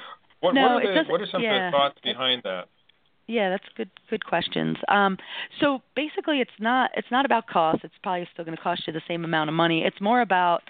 what, 0.40 0.54
no, 0.54 0.62
what, 0.74 0.84
are, 0.84 1.04
the, 1.04 1.10
what 1.10 1.20
are 1.20 1.26
some 1.30 1.42
yeah. 1.42 1.66
of 1.66 1.72
the 1.72 1.76
thoughts 1.76 1.98
behind 2.04 2.42
that? 2.44 2.68
Yeah, 3.28 3.50
that's 3.50 3.64
good. 3.76 3.90
Good 4.08 4.24
questions. 4.24 4.76
Um, 4.88 5.18
so 5.60 5.80
basically, 5.96 6.40
it's 6.40 6.50
not 6.60 6.90
it's 6.96 7.10
not 7.10 7.24
about 7.24 7.48
cost. 7.48 7.80
It's 7.82 7.94
probably 8.02 8.28
still 8.32 8.44
going 8.44 8.56
to 8.56 8.62
cost 8.62 8.86
you 8.86 8.92
the 8.92 9.02
same 9.08 9.24
amount 9.24 9.50
of 9.50 9.54
money. 9.54 9.82
It's 9.84 10.00
more 10.00 10.20
about 10.20 10.62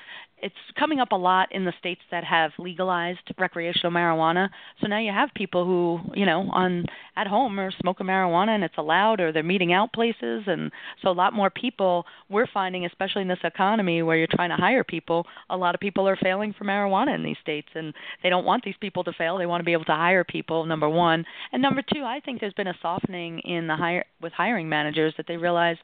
it's 0.42 0.54
coming 0.78 1.00
up 1.00 1.12
a 1.12 1.16
lot 1.16 1.50
in 1.52 1.64
the 1.64 1.72
states 1.78 2.02
that 2.10 2.22
have 2.24 2.50
legalized 2.58 3.20
recreational 3.38 3.90
marijuana. 3.90 4.50
So 4.80 4.86
now 4.86 4.98
you 4.98 5.10
have 5.10 5.30
people 5.34 5.64
who, 5.64 6.00
you 6.14 6.26
know, 6.26 6.50
on 6.52 6.84
at 7.16 7.26
home 7.26 7.58
are 7.58 7.70
smoking 7.80 8.06
marijuana 8.06 8.50
and 8.50 8.62
it's 8.62 8.76
allowed 8.76 9.20
or 9.20 9.32
they're 9.32 9.42
meeting 9.42 9.72
out 9.72 9.92
places 9.92 10.44
and 10.46 10.70
so 11.02 11.08
a 11.08 11.12
lot 11.12 11.32
more 11.32 11.48
people 11.48 12.04
we're 12.28 12.46
finding 12.52 12.84
especially 12.84 13.22
in 13.22 13.28
this 13.28 13.38
economy 13.44 14.02
where 14.02 14.16
you're 14.16 14.26
trying 14.30 14.50
to 14.50 14.56
hire 14.56 14.84
people, 14.84 15.26
a 15.48 15.56
lot 15.56 15.74
of 15.74 15.80
people 15.80 16.06
are 16.06 16.16
failing 16.16 16.54
for 16.56 16.64
marijuana 16.64 17.14
in 17.14 17.22
these 17.22 17.36
states 17.40 17.68
and 17.74 17.94
they 18.22 18.28
don't 18.28 18.44
want 18.44 18.62
these 18.62 18.74
people 18.80 19.04
to 19.04 19.12
fail. 19.12 19.38
They 19.38 19.46
want 19.46 19.60
to 19.60 19.64
be 19.64 19.72
able 19.72 19.84
to 19.86 19.92
hire 19.92 20.24
people 20.24 20.66
number 20.66 20.88
1. 20.88 21.24
And 21.52 21.62
number 21.62 21.82
2, 21.82 22.02
I 22.02 22.20
think 22.20 22.40
there's 22.40 22.52
been 22.52 22.66
a 22.66 22.78
softening 22.82 23.38
in 23.40 23.66
the 23.66 23.76
hire 23.76 24.04
with 24.20 24.32
hiring 24.32 24.68
managers 24.68 25.14
that 25.16 25.26
they 25.26 25.38
realize 25.38 25.76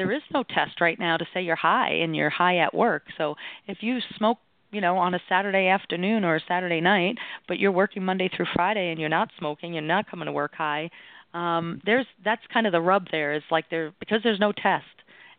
there 0.00 0.12
is 0.12 0.22
no 0.32 0.42
test 0.42 0.80
right 0.80 0.98
now 0.98 1.18
to 1.18 1.26
say 1.34 1.42
you're 1.42 1.56
high 1.56 1.90
and 1.90 2.16
you're 2.16 2.30
high 2.30 2.56
at 2.56 2.74
work. 2.74 3.02
So 3.18 3.34
if 3.66 3.82
you 3.82 3.98
smoke 4.16 4.38
you 4.72 4.80
know 4.80 4.96
on 4.96 5.14
a 5.14 5.20
Saturday 5.28 5.66
afternoon 5.66 6.24
or 6.24 6.36
a 6.36 6.40
Saturday 6.48 6.80
night, 6.80 7.18
but 7.46 7.58
you're 7.58 7.70
working 7.70 8.02
Monday 8.02 8.30
through 8.34 8.46
Friday 8.54 8.90
and 8.90 8.98
you're 8.98 9.10
not 9.10 9.28
smoking, 9.38 9.74
you're 9.74 9.82
not 9.82 10.10
coming 10.10 10.24
to 10.24 10.32
work 10.32 10.54
high. 10.54 10.88
Um, 11.34 11.82
there's 11.84 12.06
that's 12.24 12.40
kind 12.50 12.66
of 12.66 12.72
the 12.72 12.80
rub 12.80 13.08
there 13.10 13.34
is 13.34 13.42
like 13.50 13.68
there 13.68 13.92
because 14.00 14.20
there's 14.24 14.40
no 14.40 14.52
test 14.52 14.86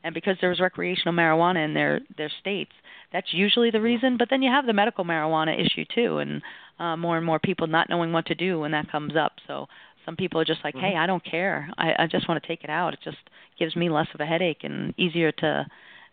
and 0.03 0.13
because 0.13 0.35
there's 0.41 0.59
recreational 0.59 1.15
marijuana 1.15 1.65
in 1.65 1.73
their 1.73 2.01
their 2.15 2.31
states. 2.39 2.73
That's 3.11 3.33
usually 3.33 3.71
the 3.71 3.81
reason. 3.81 4.17
But 4.17 4.29
then 4.29 4.43
you 4.43 4.51
have 4.51 4.67
the 4.67 4.73
medical 4.73 5.05
marijuana 5.05 5.59
issue 5.59 5.85
too, 5.93 6.19
and 6.19 6.43
uh, 6.79 6.95
more 6.97 7.17
and 7.17 7.25
more 7.25 7.39
people 7.39 7.65
not 7.65 7.89
knowing 7.89 8.13
what 8.13 8.27
to 8.27 8.35
do 8.35 8.59
when 8.59 8.71
that 8.71 8.91
comes 8.91 9.15
up. 9.15 9.33
So 9.47 9.67
some 10.05 10.15
people 10.15 10.39
are 10.39 10.45
just 10.45 10.61
like, 10.63 10.75
mm-hmm. 10.75 10.85
hey, 10.85 10.97
I 10.97 11.05
don't 11.05 11.23
care. 11.23 11.69
I, 11.77 11.93
I 11.99 12.07
just 12.07 12.27
want 12.27 12.41
to 12.41 12.47
take 12.47 12.63
it 12.63 12.69
out. 12.69 12.93
It 12.93 12.99
just 13.03 13.17
gives 13.57 13.75
me 13.75 13.89
less 13.89 14.07
of 14.13 14.19
a 14.19 14.25
headache 14.25 14.63
and 14.63 14.93
easier 14.97 15.31
to 15.33 15.65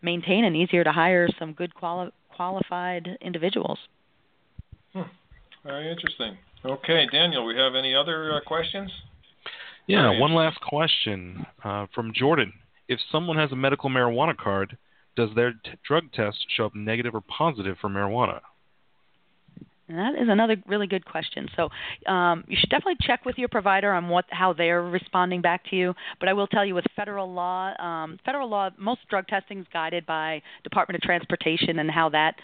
maintain 0.02 0.44
and 0.44 0.56
easier 0.56 0.84
to 0.84 0.92
hire 0.92 1.28
some 1.38 1.52
good 1.52 1.74
quali- 1.74 2.12
qualified 2.34 3.18
individuals. 3.20 3.78
Hmm. 4.92 5.02
Very 5.64 5.90
interesting. 5.90 6.36
Okay, 6.64 7.06
Daniel, 7.10 7.46
we 7.46 7.56
have 7.56 7.74
any 7.74 7.94
other 7.94 8.34
uh, 8.34 8.40
questions? 8.40 8.90
Yeah, 9.86 10.18
one 10.18 10.34
last 10.34 10.60
question 10.60 11.46
uh, 11.64 11.86
from 11.94 12.12
Jordan. 12.14 12.52
If 12.88 13.00
someone 13.10 13.38
has 13.38 13.52
a 13.52 13.56
medical 13.56 13.88
marijuana 13.88 14.36
card, 14.36 14.76
does 15.16 15.30
their 15.34 15.52
t- 15.52 15.70
drug 15.86 16.12
test 16.12 16.38
show 16.54 16.66
up 16.66 16.74
negative 16.74 17.14
or 17.14 17.22
positive 17.22 17.76
for 17.80 17.88
marijuana? 17.88 18.40
And 19.88 19.98
that 19.98 20.20
is 20.20 20.28
another 20.28 20.56
really 20.66 20.86
good 20.86 21.04
question. 21.04 21.48
So 21.56 21.68
um, 22.10 22.44
you 22.46 22.56
should 22.58 22.70
definitely 22.70 22.98
check 23.00 23.24
with 23.24 23.38
your 23.38 23.48
provider 23.48 23.92
on 23.92 24.08
what 24.08 24.26
how 24.30 24.52
they're 24.52 24.82
responding 24.82 25.40
back 25.40 25.64
to 25.70 25.76
you. 25.76 25.94
But 26.20 26.28
I 26.28 26.32
will 26.32 26.46
tell 26.46 26.64
you, 26.64 26.74
with 26.74 26.84
federal 26.94 27.32
law, 27.32 27.74
um, 27.80 28.18
federal 28.24 28.48
law, 28.48 28.70
most 28.78 29.00
drug 29.08 29.26
testing 29.28 29.58
is 29.60 29.66
guided 29.72 30.04
by 30.06 30.42
Department 30.62 30.96
of 30.96 31.02
Transportation 31.02 31.78
and 31.78 31.90
how 31.90 32.08
that 32.10 32.34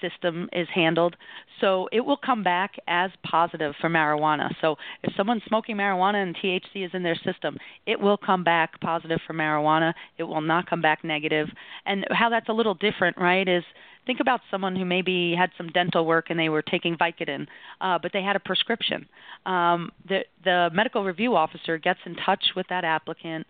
system 0.00 0.48
is 0.52 0.66
handled. 0.74 1.16
So 1.60 1.88
it 1.92 2.00
will 2.00 2.16
come 2.16 2.42
back 2.42 2.74
as 2.88 3.10
positive 3.24 3.74
for 3.80 3.88
marijuana. 3.88 4.52
So 4.60 4.76
if 5.02 5.14
someone's 5.16 5.42
smoking 5.46 5.76
marijuana 5.76 6.22
and 6.22 6.36
THC 6.36 6.84
is 6.84 6.90
in 6.94 7.02
their 7.02 7.18
system, 7.24 7.56
it 7.86 7.98
will 7.98 8.16
come 8.16 8.44
back 8.44 8.80
positive 8.80 9.20
for 9.26 9.34
marijuana. 9.34 9.94
It 10.18 10.24
will 10.24 10.40
not 10.40 10.68
come 10.68 10.82
back 10.82 11.04
negative. 11.04 11.48
And 11.86 12.06
how 12.10 12.28
that's 12.28 12.48
a 12.48 12.52
little 12.52 12.74
different, 12.74 13.16
right, 13.16 13.48
is 13.48 13.64
think 14.06 14.20
about 14.20 14.40
someone 14.50 14.76
who 14.76 14.84
maybe 14.84 15.34
had 15.34 15.50
some 15.56 15.68
dental 15.68 16.04
work 16.06 16.26
and 16.30 16.38
they 16.38 16.48
were 16.48 16.62
taking 16.62 16.96
Vicodin, 16.96 17.46
uh, 17.80 17.98
but 18.00 18.12
they 18.12 18.22
had 18.22 18.36
a 18.36 18.40
prescription. 18.40 19.06
Um, 19.46 19.90
the 20.08 20.20
the 20.44 20.70
medical 20.72 21.04
review 21.04 21.36
officer 21.36 21.78
gets 21.78 22.00
in 22.06 22.14
touch 22.16 22.44
with 22.56 22.66
that 22.68 22.84
applicant, 22.84 23.46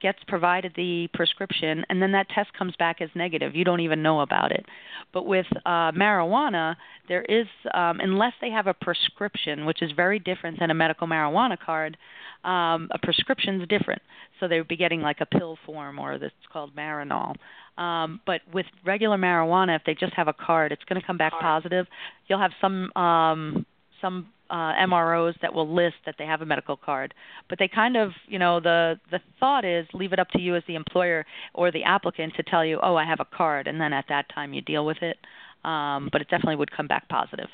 gets 0.00 0.18
provided 0.26 0.72
the 0.76 1.08
prescription, 1.14 1.84
and 1.88 2.00
then 2.00 2.12
that 2.12 2.28
test 2.28 2.52
comes 2.52 2.74
back 2.78 3.00
as 3.00 3.08
negative. 3.14 3.56
You 3.56 3.64
don't 3.64 3.80
even 3.80 4.02
know 4.02 4.20
about 4.20 4.52
it. 4.52 4.64
But 5.12 5.26
with 5.26 5.46
uh, 5.66 5.92
marijuana, 5.92 6.76
there 7.08 7.22
is, 7.22 7.46
um, 7.74 8.00
unless 8.00 8.32
they 8.40 8.50
have 8.50 8.66
a 8.66 8.74
prescription, 8.74 9.66
which 9.66 9.82
is 9.82 9.90
very 9.92 10.18
different 10.18 10.58
than 10.58 10.70
a 10.70 10.74
medical 10.74 11.06
marijuana 11.06 11.58
card, 11.58 11.96
um, 12.44 12.88
a 12.92 12.98
prescription 13.02 13.60
is 13.60 13.68
different. 13.68 14.02
So 14.38 14.46
they 14.46 14.58
would 14.58 14.68
be 14.68 14.76
getting 14.76 15.00
like 15.00 15.20
a 15.20 15.26
pill 15.26 15.58
form, 15.66 15.98
or 15.98 16.18
that's 16.18 16.34
called 16.52 16.74
Marinol. 16.76 17.34
Um, 17.76 18.20
but 18.26 18.40
with 18.52 18.66
regular 18.84 19.16
marijuana, 19.16 19.76
if 19.76 19.82
they 19.86 19.94
just 19.94 20.12
have 20.14 20.28
a 20.28 20.32
card, 20.32 20.72
it's 20.72 20.84
going 20.84 21.00
to 21.00 21.06
come 21.06 21.18
back 21.18 21.32
positive. 21.32 21.86
You'll 22.26 22.40
have 22.40 22.52
some 22.60 22.92
um, 22.96 23.66
some 24.00 24.28
uh, 24.50 24.72
MROs 24.74 25.34
that 25.42 25.52
will 25.52 25.72
list 25.72 25.96
that 26.06 26.14
they 26.18 26.24
have 26.24 26.42
a 26.42 26.46
medical 26.46 26.76
card, 26.76 27.14
but 27.48 27.58
they 27.58 27.68
kind 27.68 27.96
of, 27.96 28.12
you 28.26 28.38
know, 28.38 28.60
the 28.60 28.98
the 29.10 29.20
thought 29.38 29.64
is 29.64 29.86
leave 29.92 30.12
it 30.12 30.18
up 30.18 30.30
to 30.30 30.40
you 30.40 30.56
as 30.56 30.62
the 30.66 30.74
employer 30.74 31.26
or 31.54 31.70
the 31.70 31.84
applicant 31.84 32.34
to 32.36 32.42
tell 32.42 32.64
you, 32.64 32.78
oh, 32.82 32.96
I 32.96 33.04
have 33.04 33.20
a 33.20 33.26
card, 33.36 33.66
and 33.66 33.80
then 33.80 33.92
at 33.92 34.06
that 34.08 34.26
time 34.34 34.54
you 34.54 34.62
deal 34.62 34.84
with 34.86 34.98
it. 35.02 35.16
Um, 35.64 36.08
but 36.12 36.20
it 36.20 36.28
definitely 36.30 36.56
would 36.56 36.70
come 36.70 36.86
back 36.86 37.08
positive. 37.08 37.48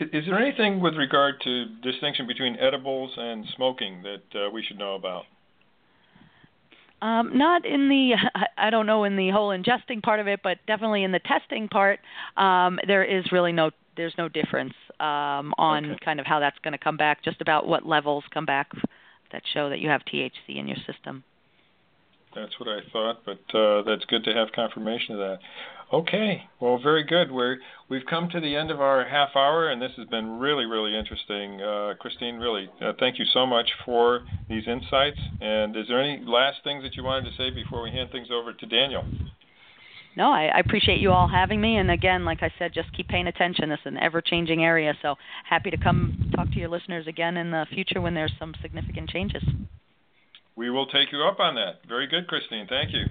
Is 0.00 0.24
there 0.24 0.38
anything 0.38 0.80
with 0.80 0.94
regard 0.94 1.42
to 1.42 1.66
distinction 1.82 2.26
between 2.26 2.56
edibles 2.56 3.12
and 3.18 3.44
smoking 3.54 4.02
that 4.02 4.46
uh, 4.46 4.50
we 4.50 4.64
should 4.66 4.78
know 4.78 4.94
about? 4.94 5.24
Um, 7.02 7.36
not 7.36 7.66
in 7.66 7.88
the, 7.88 8.14
I 8.58 8.70
don't 8.70 8.86
know 8.86 9.04
in 9.04 9.16
the 9.16 9.30
whole 9.30 9.50
ingesting 9.50 10.02
part 10.02 10.20
of 10.20 10.26
it, 10.26 10.40
but 10.42 10.58
definitely 10.66 11.04
in 11.04 11.12
the 11.12 11.20
testing 11.20 11.68
part, 11.68 12.00
um, 12.36 12.78
there 12.86 13.04
is 13.04 13.30
really 13.30 13.52
no, 13.52 13.70
there's 14.00 14.14
no 14.18 14.28
difference 14.28 14.74
um, 14.98 15.52
on 15.58 15.84
okay. 15.84 15.98
kind 16.04 16.20
of 16.20 16.26
how 16.26 16.40
that's 16.40 16.58
going 16.64 16.72
to 16.72 16.78
come 16.78 16.96
back. 16.96 17.22
Just 17.22 17.40
about 17.40 17.66
what 17.66 17.86
levels 17.86 18.24
come 18.32 18.46
back 18.46 18.70
that 19.32 19.42
show 19.52 19.68
that 19.68 19.78
you 19.78 19.88
have 19.88 20.00
THC 20.12 20.30
in 20.48 20.66
your 20.66 20.78
system. 20.86 21.22
That's 22.34 22.58
what 22.60 22.68
I 22.68 22.78
thought, 22.92 23.24
but 23.24 23.58
uh, 23.58 23.82
that's 23.82 24.04
good 24.04 24.22
to 24.24 24.32
have 24.32 24.48
confirmation 24.54 25.14
of 25.14 25.18
that. 25.18 25.38
Okay, 25.92 26.44
well, 26.60 26.78
very 26.80 27.02
good. 27.02 27.32
We're 27.32 27.56
we've 27.88 28.06
come 28.08 28.28
to 28.30 28.40
the 28.40 28.54
end 28.54 28.70
of 28.70 28.80
our 28.80 29.04
half 29.04 29.30
hour, 29.34 29.68
and 29.68 29.82
this 29.82 29.90
has 29.96 30.06
been 30.06 30.38
really, 30.38 30.64
really 30.64 30.96
interesting. 30.96 31.60
Uh, 31.60 31.94
Christine, 31.98 32.36
really, 32.36 32.68
uh, 32.80 32.92
thank 33.00 33.18
you 33.18 33.24
so 33.32 33.44
much 33.44 33.68
for 33.84 34.20
these 34.48 34.62
insights. 34.68 35.18
And 35.40 35.76
is 35.76 35.86
there 35.88 36.00
any 36.00 36.22
last 36.24 36.58
things 36.62 36.84
that 36.84 36.94
you 36.94 37.02
wanted 37.02 37.28
to 37.30 37.36
say 37.36 37.50
before 37.50 37.82
we 37.82 37.90
hand 37.90 38.10
things 38.12 38.28
over 38.32 38.52
to 38.52 38.66
Daniel? 38.66 39.04
No, 40.16 40.32
I, 40.32 40.46
I 40.46 40.58
appreciate 40.58 41.00
you 41.00 41.12
all 41.12 41.28
having 41.28 41.60
me. 41.60 41.76
And 41.76 41.90
again, 41.90 42.24
like 42.24 42.42
I 42.42 42.52
said, 42.58 42.72
just 42.74 42.92
keep 42.96 43.08
paying 43.08 43.26
attention. 43.26 43.68
This 43.68 43.78
is 43.80 43.86
an 43.86 43.98
ever-changing 43.98 44.62
area, 44.62 44.94
so 45.00 45.14
happy 45.48 45.70
to 45.70 45.76
come 45.76 46.30
talk 46.34 46.50
to 46.50 46.58
your 46.58 46.68
listeners 46.68 47.06
again 47.06 47.36
in 47.36 47.50
the 47.50 47.66
future 47.72 48.00
when 48.00 48.14
there's 48.14 48.32
some 48.38 48.54
significant 48.60 49.08
changes. 49.08 49.42
We 50.56 50.68
will 50.68 50.86
take 50.86 51.12
you 51.12 51.22
up 51.22 51.40
on 51.40 51.54
that. 51.54 51.86
Very 51.88 52.06
good, 52.06 52.26
Christine. 52.26 52.66
Thank 52.68 52.92
you. 52.92 53.04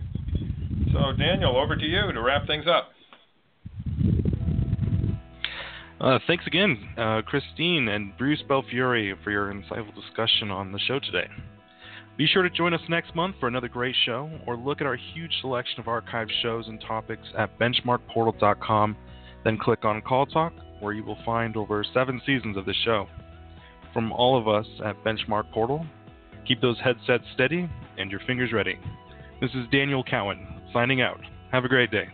So, 0.92 1.14
Daniel, 1.18 1.58
over 1.58 1.76
to 1.76 1.86
you 1.86 2.12
to 2.12 2.22
wrap 2.22 2.46
things 2.46 2.66
up. 2.68 2.90
Uh, 6.02 6.20
thanks 6.28 6.48
again, 6.48 6.78
uh, 6.98 7.22
Christine 7.26 7.90
and 7.90 8.18
Bruce 8.18 8.42
Belfiore, 8.48 9.16
for 9.24 9.32
your 9.32 9.54
insightful 9.54 9.94
discussion 9.96 10.50
on 10.50 10.72
the 10.72 10.80
show 10.80 11.00
today. 11.00 11.28
Be 12.20 12.28
sure 12.28 12.44
to 12.44 12.50
join 12.50 12.74
us 12.74 12.82
next 12.90 13.16
month 13.16 13.38
for 13.40 13.48
another 13.48 13.70
great 13.70 13.96
show, 14.06 14.30
or 14.46 14.58
look 14.58 14.82
at 14.82 14.88
our 14.88 14.98
huge 15.14 15.32
selection 15.40 15.80
of 15.80 15.86
archived 15.86 16.32
shows 16.42 16.68
and 16.68 16.82
topics 16.82 17.26
at 17.38 17.58
benchmarkportal.com. 17.58 18.98
Then 19.46 19.58
click 19.58 19.86
on 19.86 20.02
Call 20.02 20.26
Talk, 20.26 20.52
where 20.82 20.92
you 20.92 21.06
will 21.06 21.18
find 21.26 21.56
over 21.56 21.82
seven 21.94 22.22
seasons 22.26 22.58
of 22.58 22.66
the 22.66 22.74
show. 22.84 23.08
From 23.94 24.12
all 24.12 24.38
of 24.38 24.50
us 24.50 24.68
at 24.84 25.02
Benchmark 25.06 25.50
Portal, 25.54 25.86
keep 26.46 26.60
those 26.60 26.78
headsets 26.84 27.24
steady 27.36 27.70
and 27.98 28.12
your 28.12 28.20
fingers 28.28 28.52
ready. 28.52 28.78
This 29.40 29.52
is 29.52 29.66
Daniel 29.72 30.04
Cowan 30.04 30.46
signing 30.74 31.02
out. 31.02 31.22
Have 31.54 31.64
a 31.64 31.70
great 31.70 31.90
day. 31.90 32.10